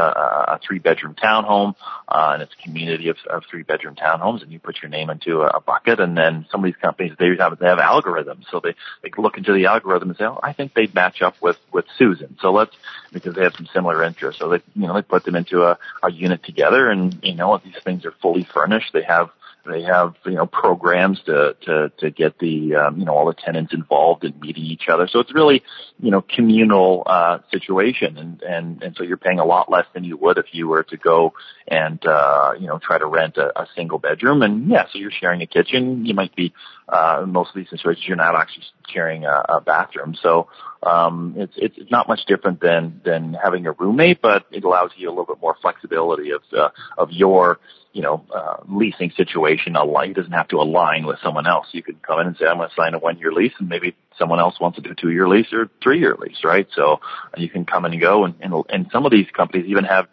a 0.47 0.59
three 0.65 0.79
bedroom 0.79 1.15
townhome, 1.21 1.75
uh, 2.07 2.31
and 2.33 2.41
it's 2.41 2.53
a 2.59 2.63
community 2.63 3.09
of, 3.09 3.17
of 3.29 3.43
three 3.49 3.63
bedroom 3.63 3.95
townhomes, 3.95 4.41
and 4.41 4.51
you 4.51 4.59
put 4.59 4.81
your 4.81 4.89
name 4.89 5.11
into 5.11 5.41
a, 5.41 5.47
a 5.47 5.61
bucket, 5.61 5.99
and 5.99 6.17
then 6.17 6.47
some 6.51 6.61
of 6.61 6.65
these 6.65 6.81
companies 6.81 7.13
they 7.19 7.29
have 7.37 7.59
they 7.59 7.67
have 7.67 7.77
algorithms, 7.77 8.45
so 8.49 8.59
they 8.59 8.75
they 9.03 9.11
look 9.17 9.37
into 9.37 9.53
the 9.53 9.67
algorithm 9.67 10.09
and 10.09 10.17
say, 10.17 10.30
oh, 10.31 10.39
I 10.41 10.53
think 10.53 10.73
they'd 10.73 10.93
match 10.93 11.21
up 11.21 11.35
with 11.41 11.57
with 11.71 11.85
Susan. 11.97 12.37
So 12.41 12.51
let's 12.51 12.75
because 13.11 13.35
they 13.35 13.43
have 13.43 13.55
some 13.55 13.67
similar 13.73 14.03
interests. 14.03 14.39
So 14.39 14.49
they 14.49 14.61
you 14.75 14.87
know 14.87 14.93
they 14.93 15.01
put 15.01 15.23
them 15.23 15.35
into 15.35 15.63
a, 15.63 15.77
a 16.03 16.11
unit 16.11 16.43
together, 16.43 16.89
and 16.89 17.19
you 17.23 17.35
know 17.35 17.59
these 17.63 17.81
things 17.83 18.05
are 18.05 18.13
fully 18.21 18.43
furnished. 18.43 18.93
They 18.93 19.03
have 19.03 19.29
they 19.65 19.83
have 19.83 20.15
you 20.25 20.33
know 20.33 20.45
programs 20.45 21.21
to 21.25 21.55
to 21.61 21.91
to 21.99 22.09
get 22.09 22.39
the 22.39 22.75
um, 22.75 22.97
you 22.97 23.05
know 23.05 23.13
all 23.13 23.25
the 23.27 23.33
tenants 23.33 23.73
involved 23.73 24.23
in 24.23 24.39
meeting 24.39 24.63
each 24.63 24.87
other. 24.89 25.07
So 25.07 25.19
it's 25.19 25.33
really 25.33 25.63
you 25.99 26.11
know 26.11 26.21
communal 26.21 27.03
uh, 27.05 27.39
situation, 27.51 28.17
and 28.17 28.41
and 28.41 28.83
and 28.83 28.95
so 28.95 29.03
you're 29.03 29.17
paying 29.17 29.39
a 29.39 29.45
lot 29.45 29.69
less 29.69 29.85
than 29.93 30.03
you 30.03 30.17
would 30.17 30.37
if 30.37 30.47
you 30.51 30.67
were 30.67 30.83
to 30.83 30.97
go 30.97 31.33
and 31.67 32.03
uh, 32.05 32.53
you 32.59 32.67
know 32.67 32.79
try 32.79 32.97
to 32.97 33.05
rent 33.05 33.37
a, 33.37 33.61
a 33.61 33.67
single 33.75 33.99
bedroom. 33.99 34.41
And 34.41 34.69
yeah, 34.69 34.85
so 34.91 34.97
you're 34.97 35.11
sharing 35.11 35.41
a 35.41 35.47
kitchen. 35.47 36.05
You 36.05 36.13
might 36.13 36.35
be 36.35 36.53
uh, 36.91 37.25
most 37.25 37.49
of 37.49 37.55
these 37.55 37.69
situations 37.69 38.05
you're 38.07 38.17
not 38.17 38.35
actually 38.35 38.65
sharing 38.89 39.25
a, 39.25 39.45
a 39.49 39.61
bathroom. 39.61 40.15
So 40.21 40.49
um, 40.83 41.35
it's 41.37 41.53
it's 41.55 41.91
not 41.91 42.07
much 42.07 42.21
different 42.27 42.59
than 42.61 43.01
than 43.05 43.33
having 43.33 43.65
a 43.65 43.71
roommate, 43.71 44.21
but 44.21 44.45
it 44.51 44.63
allows 44.63 44.91
you 44.97 45.09
a 45.09 45.11
little 45.11 45.25
bit 45.25 45.41
more 45.41 45.55
flexibility 45.61 46.31
of 46.31 46.41
uh, 46.55 46.69
of 46.97 47.11
your 47.11 47.59
you 47.93 48.01
know, 48.01 48.23
uh, 48.33 48.57
leasing 48.69 49.11
situation 49.17 49.75
align, 49.75 50.13
doesn't 50.13 50.31
have 50.31 50.47
to 50.47 50.57
align 50.57 51.05
with 51.05 51.17
someone 51.21 51.45
else. 51.45 51.67
You 51.71 51.83
can 51.83 51.95
come 51.95 52.21
in 52.21 52.27
and 52.27 52.37
say, 52.37 52.45
I'm 52.45 52.57
going 52.57 52.69
to 52.69 52.75
sign 52.75 52.93
a 52.93 52.99
one 52.99 53.19
year 53.19 53.33
lease 53.33 53.53
and 53.59 53.67
maybe 53.67 53.95
someone 54.17 54.39
else 54.39 54.59
wants 54.59 54.77
to 54.77 54.81
do 54.81 54.91
a 54.91 54.95
two 54.95 55.11
year 55.11 55.27
lease 55.27 55.51
or 55.51 55.69
three 55.83 55.99
year 55.99 56.15
lease, 56.17 56.43
right? 56.43 56.67
So 56.73 57.01
you 57.35 57.49
can 57.49 57.65
come 57.65 57.85
and 57.85 57.99
go 57.99 58.23
and, 58.25 58.35
and, 58.39 58.53
and 58.69 58.87
some 58.91 59.05
of 59.05 59.11
these 59.11 59.27
companies 59.35 59.65
even 59.67 59.83
have 59.83 60.07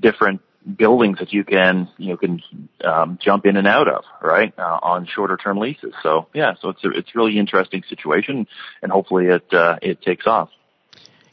different 0.00 0.40
buildings 0.76 1.18
that 1.18 1.32
you 1.32 1.44
can, 1.44 1.88
you 1.96 2.10
know, 2.10 2.16
can, 2.16 2.42
um, 2.84 3.18
jump 3.22 3.46
in 3.46 3.56
and 3.56 3.66
out 3.66 3.88
of, 3.88 4.04
right? 4.22 4.52
Uh, 4.58 4.78
on 4.82 5.06
shorter 5.06 5.36
term 5.36 5.58
leases. 5.58 5.94
So 6.02 6.26
yeah, 6.34 6.54
so 6.60 6.70
it's 6.70 6.84
a, 6.84 6.90
it's 6.90 7.14
really 7.14 7.38
interesting 7.38 7.82
situation 7.88 8.46
and 8.82 8.92
hopefully 8.92 9.26
it, 9.26 9.52
uh, 9.52 9.78
it 9.80 10.02
takes 10.02 10.26
off. 10.26 10.50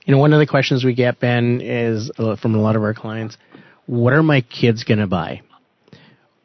You 0.06 0.14
know, 0.14 0.20
one 0.20 0.32
of 0.32 0.40
the 0.40 0.48
questions 0.48 0.86
we 0.86 0.94
get, 0.94 1.20
Ben, 1.20 1.60
is 1.62 2.12
uh, 2.18 2.38
from 2.38 2.56
a 2.56 2.60
lot 2.60 2.78
of 2.78 2.84
our 2.84 2.94
clients, 2.94 3.38
what 3.86 4.14
are 4.14 4.24
my 4.24 4.42
kids 4.42 4.86
going 4.86 5.00
to 5.00 5.08
buy? 5.08 5.42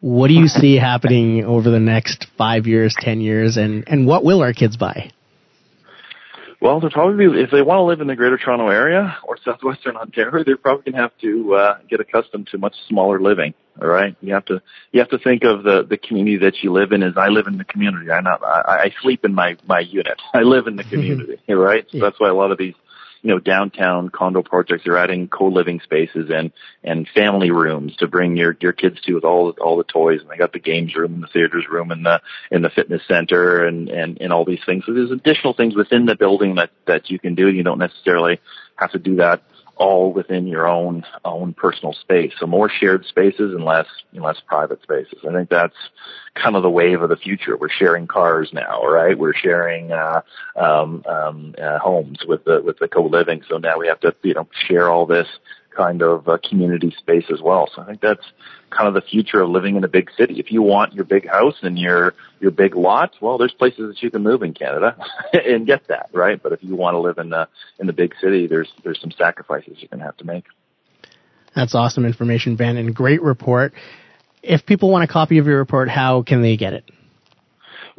What 0.01 0.27
do 0.29 0.35
you 0.35 0.49
see 0.49 0.77
happening 0.77 1.45
over 1.45 1.71
the 1.71 1.79
next 1.79 2.27
five 2.37 2.67
years, 2.67 2.97
ten 2.99 3.21
years, 3.21 3.57
and, 3.57 3.85
and 3.87 4.05
what 4.05 4.25
will 4.25 4.43
our 4.43 4.53
kids 4.53 4.77
buy? 4.77 5.13
Well, 6.63 6.79
they're 6.79 6.91
probably 6.91 7.43
if 7.43 7.51
they 7.51 7.61
want 7.61 7.79
to 7.79 7.83
live 7.83 8.01
in 8.01 8.07
the 8.07 8.15
Greater 8.15 8.39
Toronto 8.39 8.69
Area 8.69 9.19
or 9.25 9.37
southwestern 9.45 9.97
Ontario, 9.97 10.45
they're 10.47 10.57
probably 10.57 10.93
going 10.93 10.95
to 10.95 11.03
have 11.03 11.19
to 11.21 11.55
uh, 11.55 11.79
get 11.91 11.99
accustomed 11.99 12.47
to 12.53 12.59
much 12.59 12.77
smaller 12.89 13.21
living. 13.21 13.53
All 13.81 13.89
right, 13.89 14.15
you 14.21 14.35
have 14.35 14.45
to 14.45 14.63
you 14.93 15.01
have 15.01 15.09
to 15.09 15.19
think 15.19 15.43
of 15.43 15.65
the 15.65 15.83
the 15.83 15.97
community 15.97 16.37
that 16.39 16.63
you 16.63 16.73
live 16.73 16.93
in 16.93 17.03
as 17.03 17.15
I 17.17 17.29
live 17.29 17.49
in 17.49 17.59
the 17.59 17.65
community. 17.65 18.13
I 18.13 18.21
not 18.21 18.45
I, 18.45 18.85
I 18.85 18.95
sleep 19.03 19.25
in 19.25 19.35
my 19.35 19.57
my 19.67 19.81
unit. 19.81 20.23
I 20.35 20.43
live 20.43 20.69
in 20.69 20.77
the 20.77 20.85
community. 20.93 21.39
right, 21.49 21.85
so 21.91 21.99
that's 21.99 22.21
why 22.21 22.29
a 22.29 22.35
lot 22.35 22.53
of 22.53 22.59
these 22.59 22.75
you 23.23 23.31
know, 23.31 23.39
downtown 23.39 24.09
condo 24.09 24.43
projects 24.43 24.87
are 24.87 24.97
adding 24.97 25.29
co-living 25.29 25.81
spaces 25.81 26.31
and, 26.35 26.53
and 26.83 27.09
family 27.15 27.53
rooms 27.53 27.95
to 27.97 28.09
bring 28.09 28.37
your, 28.37 28.57
your 28.61 28.73
kids 28.73 29.01
to 29.03 29.15
with 29.15 29.25
all, 29.25 29.51
all 29.61 29.77
the 29.77 29.85
toys. 29.85 30.21
And 30.21 30.29
they 30.29 30.37
got 30.37 30.53
the 30.53 30.59
games 30.59 30.95
room 30.97 31.15
and 31.15 31.23
the 31.23 31.29
theaters 31.29 31.67
room 31.71 31.93
and 31.93 32.05
the, 32.05 32.21
in 32.51 32.63
the 32.63 32.71
fitness 32.71 33.03
center 33.07 33.65
and, 33.65 33.89
and, 33.89 34.21
and 34.21 34.33
all 34.33 34.45
these 34.45 34.63
things. 34.67 34.85
So 34.87 34.93
there's 34.93 35.13
additional 35.13 35.55
things 35.55 35.77
within 35.77 36.05
the 36.07 36.17
building 36.17 36.57
that, 36.57 36.71
that 36.87 37.11
you 37.11 37.19
can 37.21 37.37
do. 37.37 37.49
You 37.49 37.63
don't 37.63 37.79
necessarily 37.79 38.41
have 38.77 38.91
to 38.93 38.99
do 38.99 39.17
that 39.17 39.43
all 39.77 40.13
within 40.13 40.47
your 40.47 40.67
own 40.69 41.05
own 41.25 41.55
personal 41.55 41.93
space. 41.93 42.33
So 42.39 42.47
more 42.47 42.69
shared 42.69 43.05
spaces 43.07 43.55
and 43.55 43.65
less 43.65 43.87
less 44.13 44.41
private 44.47 44.83
spaces. 44.83 45.19
I 45.29 45.33
think 45.33 45.49
that's 45.49 45.77
kind 46.35 46.57
of 46.57 46.63
the 46.63 46.71
wave 46.71 47.03
of 47.03 47.09
the 47.09 47.17
future. 47.17 47.57
We're 47.57 47.69
sharing 47.69 48.07
cars 48.07 48.51
now, 48.53 48.83
right? 48.85 49.19
We're 49.19 49.35
sharing 49.35 49.93
uh, 49.93 50.23
um, 50.57 51.03
um, 51.07 51.55
uh, 51.61 51.79
homes 51.79 52.19
with 52.27 52.45
the 52.45 52.63
with 52.63 52.79
the 52.79 52.89
co-living. 52.89 53.43
So 53.49 53.59
now 53.59 53.79
we 53.79 53.89
have 53.89 54.01
to 54.01 54.15
you 54.23 54.35
know 54.35 54.49
share 54.67 54.91
all 54.91 55.07
this 55.07 55.29
kind 55.75 56.03
of 56.03 56.29
uh, 56.29 56.39
community 56.49 56.95
space 56.99 57.25
as 57.33 57.41
well. 57.41 57.69
So 57.75 57.83
I 57.83 57.87
think 57.87 58.01
that's 58.01 58.25
kind 58.71 58.89
of 58.89 58.95
the 58.95 59.01
future 59.01 59.41
of 59.41 59.51
living 59.51 59.77
in 59.77 59.85
a 59.85 59.89
big 59.89 60.11
city. 60.17 60.39
If 60.39 60.51
you 60.51 60.63
want 60.63 60.95
your 60.95 61.05
big 61.05 61.29
house 61.29 61.57
and 61.63 61.79
your 61.79 62.15
your 62.41 62.51
big 62.51 62.75
lot, 62.75 63.15
well, 63.21 63.39
there's 63.39 63.53
places 63.53 63.89
that 63.89 64.03
you 64.03 64.11
can 64.11 64.23
move 64.23 64.43
in 64.43 64.55
Canada 64.55 64.97
and 65.33 65.67
get 65.67 65.89
that, 65.89 66.11
right? 66.13 66.43
But 66.43 66.53
if 66.53 66.63
you 66.63 66.75
want 66.75 66.95
to 66.95 66.99
live 66.99 67.19
in 67.19 67.31
the 67.31 67.49
in 67.79 67.87
the 67.87 67.93
big 67.93 68.15
city, 68.21 68.47
there's 68.47 68.73
there's 68.85 69.01
some 69.01 69.13
sacrifices 69.13 69.77
you're 69.79 69.89
going 69.89 70.01
to 70.01 70.07
have 70.07 70.17
to 70.19 70.25
make. 70.25 70.45
That's 71.55 71.75
awesome 71.75 72.07
information, 72.07 72.57
Ben, 72.57 72.77
and 72.77 72.95
great 72.95 73.23
report. 73.23 73.75
If 74.43 74.67
people 74.67 74.91
want 74.91 75.05
a 75.05 75.13
copy 75.13 75.39
of 75.39 75.47
your 75.47 75.59
report, 75.59 75.89
how 75.89 76.23
can 76.23 76.43
they 76.43 76.57
get 76.57 76.73
it? 76.73 76.85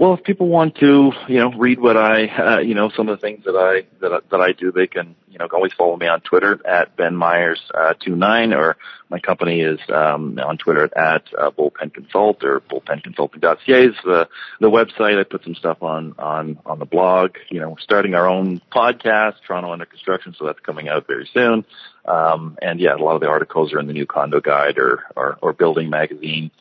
Well, 0.04 0.16
if 0.16 0.24
people 0.26 0.50
want 0.50 0.76
to, 0.80 1.14
you 1.30 1.38
know, 1.38 1.54
read 1.54 1.80
what 1.80 1.96
I, 1.96 2.26
uh, 2.28 2.60
you 2.60 2.74
know, 2.74 2.90
some 2.90 3.08
of 3.08 3.18
the 3.18 3.26
things 3.26 3.46
that 3.46 3.56
I 3.56 3.88
that 4.02 4.12
I, 4.12 4.20
that 4.32 4.42
I 4.42 4.52
do, 4.52 4.70
they 4.70 4.86
can, 4.86 5.16
you 5.30 5.38
know, 5.38 5.48
always 5.54 5.72
follow 5.72 5.96
me 5.96 6.08
on 6.08 6.20
Twitter 6.20 6.60
at 6.68 6.98
Ben 6.98 7.16
Myers 7.16 7.62
uh, 7.74 7.94
two 8.04 8.18
nine, 8.18 8.52
or 8.52 8.76
my 9.10 9.20
company 9.20 9.62
is 9.62 9.80
um, 9.88 10.38
on 10.40 10.58
Twitter 10.58 10.90
at 10.94 11.24
uh, 11.40 11.52
Bullpen 11.52 11.94
Consult 11.94 12.44
or 12.44 12.60
bullpenconsulting.ca 12.60 13.86
is 13.86 13.96
the 14.04 14.28
the 14.60 14.70
website. 14.70 15.18
I 15.18 15.24
put 15.24 15.46
some 15.46 15.56
stuff 15.56 15.82
on 15.82 16.16
on 16.20 16.60
on 16.66 16.80
the 16.80 16.86
blog. 16.86 17.38
You 17.50 17.62
know, 17.62 17.70
we're 17.70 17.80
starting 17.80 18.14
our 18.14 18.28
own 18.28 18.62
podcast, 18.76 19.36
Toronto 19.48 19.72
Under 19.72 19.86
Construction, 19.86 20.36
so 20.38 20.48
that's 20.48 20.60
coming 20.60 20.90
out 20.90 21.08
very 21.08 21.30
soon. 21.34 21.64
Um, 22.04 22.58
and 22.62 22.82
yeah, 22.82 22.94
a 22.94 22.98
lot 22.98 23.16
of 23.16 23.22
the 23.22 23.30
articles 23.30 23.72
are 23.72 23.80
in 23.80 23.88
the 23.88 23.94
new 23.94 24.06
Condo 24.06 24.42
Guide 24.42 24.80
or 24.80 25.06
or, 25.16 25.38
or 25.42 25.54
Building 25.54 25.90
Magazine. 25.90 26.52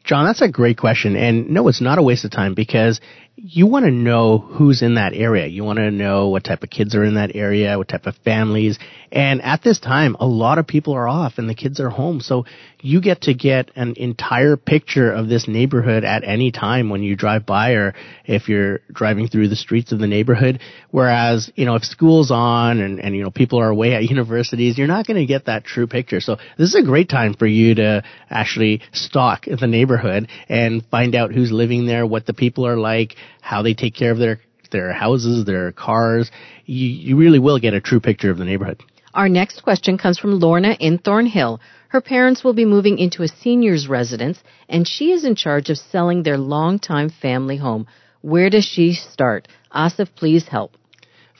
John, 0.05 0.25
that's 0.25 0.41
a 0.41 0.47
great 0.47 0.77
question. 0.77 1.15
And 1.15 1.49
no, 1.49 1.67
it's 1.67 1.81
not 1.81 1.97
a 1.97 2.03
waste 2.03 2.25
of 2.25 2.31
time 2.31 2.53
because 2.53 3.01
you 3.37 3.67
want 3.67 3.83
to 3.83 3.91
know 3.91 4.37
who's 4.37 4.81
in 4.81 4.95
that 4.95 5.13
area. 5.13 5.45
You 5.47 5.65
want 5.65 5.77
to 5.77 5.91
know 5.91 6.29
what 6.29 6.45
type 6.45 6.63
of 6.63 6.69
kids 6.69 6.95
are 6.95 7.03
in 7.03 7.15
that 7.15 7.35
area, 7.35 7.77
what 7.77 7.89
type 7.89 8.05
of 8.05 8.15
families. 8.23 8.79
And 9.11 9.41
at 9.41 9.61
this 9.61 9.79
time, 9.79 10.15
a 10.19 10.25
lot 10.25 10.57
of 10.57 10.67
people 10.67 10.93
are 10.93 11.07
off 11.07 11.33
and 11.37 11.49
the 11.49 11.55
kids 11.55 11.81
are 11.81 11.89
home. 11.89 12.21
So 12.21 12.45
you 12.81 13.01
get 13.01 13.21
to 13.23 13.33
get 13.33 13.71
an 13.75 13.95
entire 13.97 14.55
picture 14.55 15.11
of 15.11 15.27
this 15.27 15.47
neighborhood 15.47 16.03
at 16.03 16.23
any 16.23 16.51
time 16.51 16.89
when 16.89 17.03
you 17.03 17.15
drive 17.15 17.45
by 17.45 17.71
or 17.71 17.93
if 18.25 18.47
you're 18.47 18.79
driving 18.91 19.27
through 19.27 19.49
the 19.49 19.55
streets 19.55 19.91
of 19.91 19.99
the 19.99 20.07
neighborhood. 20.07 20.59
Whereas, 20.91 21.51
you 21.55 21.65
know, 21.65 21.75
if 21.75 21.83
school's 21.83 22.31
on 22.31 22.79
and, 22.79 22.99
and 22.99 23.15
you 23.15 23.23
know, 23.23 23.31
people 23.31 23.59
are 23.59 23.69
away 23.69 23.93
at 23.95 24.03
universities, 24.09 24.77
you're 24.77 24.87
not 24.87 25.07
going 25.07 25.19
to 25.19 25.25
get 25.25 25.45
that 25.45 25.65
true 25.65 25.87
picture. 25.87 26.21
So 26.21 26.37
this 26.57 26.69
is 26.69 26.75
a 26.75 26.83
great 26.83 27.09
time 27.09 27.33
for 27.33 27.47
you 27.47 27.75
to 27.75 28.03
actually 28.29 28.81
stalk 28.93 29.45
the 29.45 29.67
neighborhood 29.67 30.29
and 30.47 30.85
find 30.85 31.15
out 31.15 31.33
who's 31.33 31.51
living 31.51 31.85
there, 31.85 32.05
what 32.05 32.25
the 32.25 32.33
people 32.33 32.65
are 32.67 32.77
like, 32.77 33.15
how 33.41 33.61
they 33.61 33.73
take 33.73 33.95
care 33.95 34.11
of 34.11 34.17
their 34.17 34.39
their 34.71 34.91
houses, 34.91 35.45
their 35.45 35.71
cars. 35.71 36.31
You, 36.65 36.87
you 36.87 37.17
really 37.17 37.39
will 37.39 37.59
get 37.59 37.73
a 37.73 37.81
true 37.81 37.99
picture 37.99 38.31
of 38.31 38.37
the 38.37 38.45
neighborhood. 38.45 38.81
Our 39.13 39.29
next 39.29 39.61
question 39.61 39.97
comes 39.97 40.19
from 40.19 40.39
Lorna 40.39 40.75
in 40.79 40.97
Thornhill. 40.97 41.61
Her 41.87 42.01
parents 42.01 42.43
will 42.43 42.53
be 42.53 42.65
moving 42.65 42.97
into 42.99 43.23
a 43.23 43.27
senior's 43.27 43.87
residence, 43.87 44.39
and 44.67 44.85
she 44.85 45.11
is 45.11 45.23
in 45.23 45.35
charge 45.35 45.69
of 45.69 45.77
selling 45.77 46.23
their 46.23 46.37
longtime 46.37 47.09
family 47.09 47.55
home. 47.55 47.87
Where 48.21 48.49
does 48.49 48.65
she 48.65 48.93
start? 48.93 49.47
Asif, 49.73 50.09
please 50.15 50.47
help. 50.47 50.71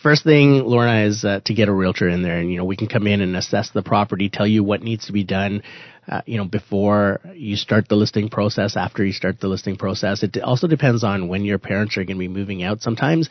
First 0.06 0.24
thing, 0.24 0.64
Lorna, 0.64 1.08
is 1.08 1.26
uh, 1.26 1.40
to 1.46 1.54
get 1.56 1.68
a 1.68 1.74
realtor 1.74 2.08
in 2.08 2.22
there, 2.22 2.38
and 2.38 2.52
you 2.52 2.60
know 2.60 2.66
we 2.66 2.76
can 2.76 2.86
come 2.86 3.08
in 3.08 3.22
and 3.22 3.36
assess 3.36 3.72
the 3.72 3.82
property, 3.82 4.30
tell 4.30 4.46
you 4.46 4.64
what 4.64 4.84
needs 4.84 5.08
to 5.08 5.14
be 5.14 5.24
done, 5.24 5.64
uh, 6.08 6.22
you 6.28 6.38
know, 6.38 6.46
before 6.46 7.22
you 7.34 7.56
start 7.56 7.90
the 7.90 7.96
listing 7.96 8.30
process, 8.30 8.78
after 8.78 9.04
you 9.04 9.12
start 9.12 9.40
the 9.40 9.48
listing 9.48 9.78
process. 9.78 10.22
It 10.22 10.38
also 10.38 10.68
depends 10.68 11.04
on 11.04 11.28
when 11.28 11.44
your 11.44 11.58
parents 11.58 11.98
are 11.98 12.04
going 12.04 12.18
to 12.18 12.20
be 12.20 12.28
moving 12.28 12.62
out. 12.62 12.82
Sometimes 12.82 13.30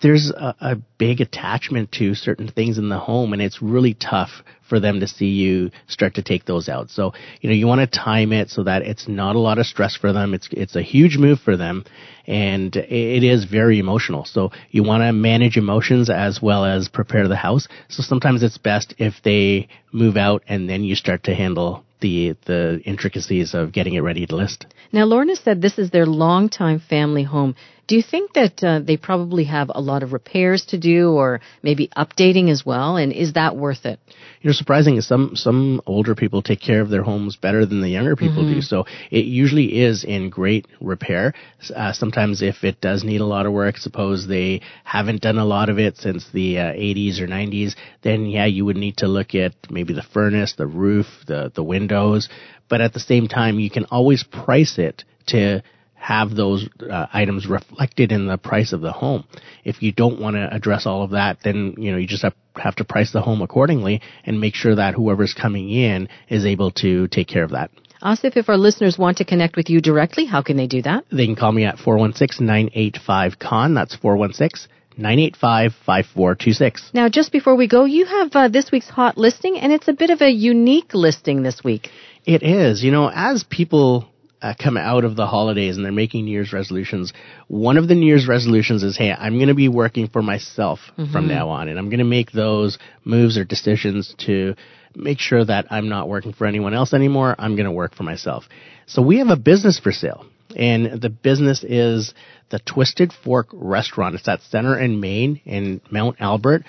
there's 0.00 0.30
a, 0.30 0.54
a, 0.60 0.76
big 0.98 1.20
attachment 1.20 1.92
to 1.92 2.14
certain 2.14 2.48
things 2.48 2.78
in 2.78 2.88
the 2.88 2.98
home 2.98 3.32
and 3.32 3.42
it's 3.42 3.60
really 3.60 3.92
tough 3.94 4.42
for 4.66 4.80
them 4.80 5.00
to 5.00 5.06
see 5.06 5.26
you 5.26 5.70
start 5.86 6.14
to 6.14 6.22
take 6.22 6.44
those 6.46 6.68
out. 6.68 6.90
So, 6.90 7.12
you 7.40 7.50
know, 7.50 7.54
you 7.54 7.66
want 7.66 7.80
to 7.80 7.98
time 7.98 8.32
it 8.32 8.48
so 8.48 8.64
that 8.64 8.82
it's 8.82 9.06
not 9.06 9.36
a 9.36 9.38
lot 9.38 9.58
of 9.58 9.66
stress 9.66 9.94
for 9.94 10.12
them. 10.12 10.32
It's, 10.32 10.48
it's 10.52 10.74
a 10.74 10.82
huge 10.82 11.18
move 11.18 11.38
for 11.40 11.56
them 11.56 11.84
and 12.26 12.74
it 12.74 13.24
is 13.24 13.44
very 13.44 13.78
emotional. 13.78 14.24
So 14.24 14.52
you 14.70 14.82
want 14.82 15.02
to 15.02 15.12
manage 15.12 15.56
emotions 15.56 16.08
as 16.08 16.40
well 16.42 16.64
as 16.64 16.88
prepare 16.88 17.28
the 17.28 17.36
house. 17.36 17.68
So 17.88 18.02
sometimes 18.02 18.42
it's 18.42 18.58
best 18.58 18.94
if 18.98 19.14
they 19.22 19.68
move 19.92 20.16
out 20.16 20.42
and 20.48 20.68
then 20.68 20.82
you 20.82 20.94
start 20.94 21.24
to 21.24 21.34
handle 21.34 21.84
the 22.00 22.36
the 22.44 22.80
intricacies 22.84 23.54
of 23.54 23.72
getting 23.72 23.94
it 23.94 24.00
ready 24.00 24.26
to 24.26 24.36
list. 24.36 24.66
Now, 24.92 25.04
Lorna 25.04 25.36
said 25.36 25.62
this 25.62 25.78
is 25.78 25.90
their 25.90 26.06
longtime 26.06 26.80
family 26.80 27.22
home. 27.22 27.54
Do 27.88 27.94
you 27.94 28.02
think 28.02 28.32
that 28.32 28.64
uh, 28.64 28.80
they 28.80 28.96
probably 28.96 29.44
have 29.44 29.70
a 29.72 29.80
lot 29.80 30.02
of 30.02 30.12
repairs 30.12 30.64
to 30.66 30.78
do, 30.78 31.10
or 31.10 31.40
maybe 31.62 31.88
updating 31.96 32.50
as 32.50 32.66
well? 32.66 32.96
And 32.96 33.12
is 33.12 33.34
that 33.34 33.56
worth 33.56 33.86
it? 33.86 34.00
You 34.40 34.48
know, 34.48 34.52
surprising 34.52 34.96
is 34.96 35.06
some 35.06 35.36
some 35.36 35.80
older 35.86 36.16
people 36.16 36.42
take 36.42 36.60
care 36.60 36.80
of 36.80 36.88
their 36.88 37.04
homes 37.04 37.36
better 37.36 37.64
than 37.64 37.80
the 37.80 37.88
younger 37.88 38.16
people 38.16 38.42
mm-hmm. 38.42 38.54
do. 38.54 38.62
So 38.62 38.86
it 39.12 39.24
usually 39.26 39.82
is 39.82 40.02
in 40.02 40.30
great 40.30 40.66
repair. 40.80 41.34
Uh, 41.74 41.92
sometimes 41.92 42.42
if 42.42 42.64
it 42.64 42.80
does 42.80 43.04
need 43.04 43.20
a 43.20 43.26
lot 43.26 43.46
of 43.46 43.52
work, 43.52 43.76
suppose 43.76 44.26
they 44.26 44.62
haven't 44.82 45.22
done 45.22 45.38
a 45.38 45.44
lot 45.44 45.68
of 45.68 45.78
it 45.78 45.96
since 45.96 46.28
the 46.32 46.58
uh, 46.58 46.72
80s 46.72 47.20
or 47.20 47.28
90s, 47.28 47.76
then 48.02 48.26
yeah, 48.26 48.46
you 48.46 48.64
would 48.64 48.76
need 48.76 48.96
to 48.98 49.06
look 49.06 49.34
at 49.36 49.52
maybe 49.70 49.94
the 49.94 50.02
furnace, 50.02 50.54
the 50.58 50.66
roof, 50.66 51.06
the 51.26 51.52
the 51.54 51.62
windows. 51.62 52.28
But 52.68 52.80
at 52.80 52.94
the 52.94 53.00
same 53.00 53.28
time, 53.28 53.60
you 53.60 53.70
can 53.70 53.84
always 53.84 54.24
price 54.24 54.76
it 54.76 55.04
to 55.26 55.62
have 56.06 56.36
those 56.36 56.68
uh, 56.88 57.06
items 57.12 57.48
reflected 57.48 58.12
in 58.12 58.28
the 58.28 58.38
price 58.38 58.72
of 58.72 58.80
the 58.80 58.92
home. 58.92 59.24
If 59.64 59.82
you 59.82 59.90
don't 59.90 60.20
want 60.20 60.36
to 60.36 60.54
address 60.54 60.86
all 60.86 61.02
of 61.02 61.10
that, 61.10 61.38
then 61.42 61.74
you 61.78 61.90
know 61.90 61.98
you 61.98 62.06
just 62.06 62.22
have, 62.22 62.34
have 62.54 62.76
to 62.76 62.84
price 62.84 63.12
the 63.12 63.20
home 63.20 63.42
accordingly 63.42 64.00
and 64.24 64.40
make 64.40 64.54
sure 64.54 64.76
that 64.76 64.94
whoever's 64.94 65.34
coming 65.34 65.68
in 65.68 66.08
is 66.28 66.46
able 66.46 66.70
to 66.82 67.08
take 67.08 67.26
care 67.26 67.42
of 67.42 67.50
that. 67.50 67.72
Asif, 68.00 68.36
if 68.36 68.48
our 68.48 68.56
listeners 68.56 68.96
want 68.96 69.16
to 69.18 69.24
connect 69.24 69.56
with 69.56 69.68
you 69.68 69.80
directly, 69.80 70.26
how 70.26 70.42
can 70.42 70.56
they 70.56 70.68
do 70.68 70.80
that? 70.82 71.04
They 71.10 71.26
can 71.26 71.34
call 71.34 71.50
me 71.50 71.64
at 71.64 71.78
416-985-KHAN. 71.78 73.74
That's 73.74 73.96
416 73.96 74.70
985 74.98 75.72
5426. 75.84 76.90
Now, 76.94 77.08
just 77.08 77.32
before 77.32 77.56
we 77.56 77.66
go, 77.66 77.84
you 77.84 78.06
have 78.06 78.30
uh, 78.32 78.48
this 78.48 78.70
week's 78.70 78.88
hot 78.88 79.18
listing, 79.18 79.58
and 79.58 79.72
it's 79.72 79.88
a 79.88 79.92
bit 79.92 80.10
of 80.10 80.22
a 80.22 80.30
unique 80.30 80.94
listing 80.94 81.42
this 81.42 81.64
week. 81.64 81.90
It 82.24 82.44
is. 82.44 82.84
You 82.84 82.92
know, 82.92 83.10
as 83.12 83.44
people 83.44 84.08
uh, 84.42 84.54
come 84.62 84.76
out 84.76 85.04
of 85.04 85.16
the 85.16 85.26
holidays 85.26 85.76
and 85.76 85.84
they're 85.84 85.92
making 85.92 86.24
New 86.24 86.30
Year's 86.30 86.52
resolutions, 86.52 87.12
one 87.48 87.76
of 87.76 87.88
the 87.88 87.94
New 87.94 88.06
Year's 88.06 88.28
resolutions 88.28 88.82
is, 88.82 88.96
hey, 88.96 89.12
I'm 89.12 89.36
going 89.36 89.48
to 89.48 89.54
be 89.54 89.68
working 89.68 90.08
for 90.08 90.22
myself 90.22 90.80
mm-hmm. 90.98 91.12
from 91.12 91.28
now 91.28 91.48
on, 91.48 91.68
and 91.68 91.78
I'm 91.78 91.88
going 91.88 91.98
to 91.98 92.04
make 92.04 92.32
those 92.32 92.78
moves 93.04 93.38
or 93.38 93.44
decisions 93.44 94.14
to 94.26 94.54
make 94.94 95.18
sure 95.18 95.44
that 95.44 95.66
I'm 95.70 95.88
not 95.88 96.08
working 96.08 96.32
for 96.32 96.46
anyone 96.46 96.74
else 96.74 96.94
anymore. 96.94 97.34
I'm 97.38 97.54
going 97.56 97.66
to 97.66 97.72
work 97.72 97.94
for 97.94 98.02
myself. 98.02 98.44
So 98.86 99.02
we 99.02 99.18
have 99.18 99.28
a 99.28 99.36
business 99.36 99.78
for 99.78 99.92
sale, 99.92 100.26
and 100.54 101.00
the 101.00 101.10
business 101.10 101.64
is 101.64 102.14
the 102.50 102.58
Twisted 102.60 103.12
Fork 103.24 103.48
Restaurant. 103.52 104.14
It's 104.14 104.28
at 104.28 104.42
Center 104.42 104.78
in 104.78 105.00
Main 105.00 105.40
in 105.44 105.80
Mount 105.90 106.16
Albert. 106.20 106.64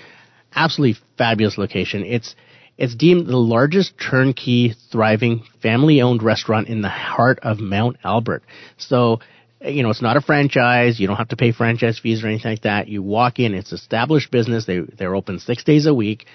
Absolutely 0.55 0.99
fabulous 1.17 1.57
location. 1.57 2.03
It's 2.03 2.35
it's 2.77 2.95
deemed 2.95 3.27
the 3.27 3.37
largest 3.37 3.93
turnkey, 3.99 4.75
thriving, 4.91 5.43
family-owned 5.61 6.21
restaurant 6.21 6.67
in 6.67 6.81
the 6.81 6.89
heart 6.89 7.39
of 7.41 7.59
Mount 7.59 7.97
Albert. 8.03 8.43
So, 8.77 9.19
you 9.61 9.81
know, 9.81 9.89
it's 9.89 10.01
not 10.01 10.15
a 10.15 10.21
franchise. 10.21 10.99
You 10.99 11.07
don't 11.07 11.17
have 11.17 11.29
to 11.29 11.35
pay 11.37 11.51
franchise 11.51 11.99
fees 11.99 12.23
or 12.23 12.27
anything 12.27 12.51
like 12.51 12.61
that. 12.61 12.87
You 12.87 13.01
walk 13.01 13.39
in, 13.39 13.53
it's 13.55 13.71
established 13.71 14.29
business. 14.31 14.65
They, 14.65 14.79
they're 14.79 15.15
open 15.15 15.39
six 15.39 15.63
days 15.63 15.87
a 15.87 15.93
week 15.93 16.25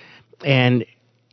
and 0.45 0.85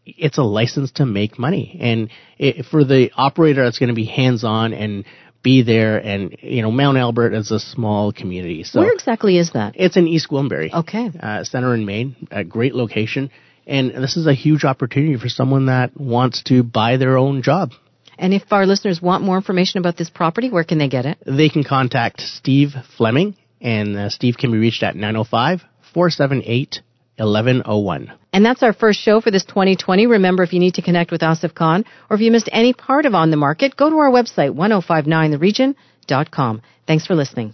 it's 0.05 0.37
a 0.37 0.43
license 0.43 0.91
to 0.93 1.05
make 1.05 1.39
money. 1.39 1.77
And 1.81 2.09
it, 2.37 2.65
for 2.65 2.83
the 2.83 3.11
operator, 3.15 3.63
it's 3.63 3.79
going 3.79 3.89
to 3.89 3.95
be 3.95 4.05
hands-on 4.05 4.73
and 4.73 5.05
be 5.41 5.63
there 5.63 5.97
and 5.97 6.35
you 6.41 6.61
know 6.61 6.69
Mount 6.69 6.97
Albert 6.97 7.33
is 7.33 7.49
a 7.51 7.59
small 7.59 8.11
community. 8.11 8.63
So 8.63 8.81
where 8.81 8.91
exactly 8.91 9.37
is 9.37 9.53
that? 9.53 9.73
It's 9.77 9.95
in 9.95 10.05
East 10.07 10.27
Gwillimbury. 10.29 10.73
Okay. 10.73 11.09
Uh, 11.17 11.45
center 11.45 11.73
in 11.73 11.85
Main, 11.85 12.27
a 12.29 12.43
great 12.43 12.75
location. 12.75 13.31
And 13.69 13.91
this 13.91 14.17
is 14.17 14.25
a 14.25 14.33
huge 14.33 14.65
opportunity 14.65 15.15
for 15.15 15.29
someone 15.29 15.67
that 15.67 15.95
wants 15.95 16.41
to 16.45 16.63
buy 16.63 16.97
their 16.97 17.17
own 17.17 17.43
job. 17.43 17.73
And 18.17 18.33
if 18.33 18.51
our 18.51 18.65
listeners 18.65 18.99
want 18.99 19.23
more 19.23 19.37
information 19.37 19.77
about 19.77 19.95
this 19.95 20.09
property, 20.09 20.49
where 20.49 20.63
can 20.63 20.79
they 20.79 20.89
get 20.89 21.05
it? 21.05 21.19
They 21.25 21.49
can 21.49 21.63
contact 21.63 22.21
Steve 22.21 22.73
Fleming, 22.97 23.37
and 23.61 23.95
uh, 23.95 24.09
Steve 24.09 24.37
can 24.37 24.51
be 24.51 24.57
reached 24.57 24.81
at 24.81 24.95
905 24.95 25.61
478 25.93 26.81
1101. 27.17 28.11
And 28.33 28.43
that's 28.43 28.63
our 28.63 28.73
first 28.73 29.01
show 29.01 29.21
for 29.21 29.29
this 29.29 29.45
2020. 29.45 30.07
Remember, 30.07 30.41
if 30.41 30.51
you 30.51 30.59
need 30.59 30.73
to 30.75 30.81
connect 30.81 31.11
with 31.11 31.21
Asif 31.21 31.53
Khan 31.53 31.85
or 32.09 32.15
if 32.15 32.21
you 32.21 32.31
missed 32.31 32.49
any 32.51 32.73
part 32.73 33.05
of 33.05 33.13
On 33.13 33.29
the 33.29 33.37
Market, 33.37 33.75
go 33.75 33.89
to 33.89 33.97
our 33.97 34.09
website, 34.09 34.55
1059theregion.com. 34.55 36.61
Thanks 36.87 37.05
for 37.05 37.15
listening. 37.15 37.53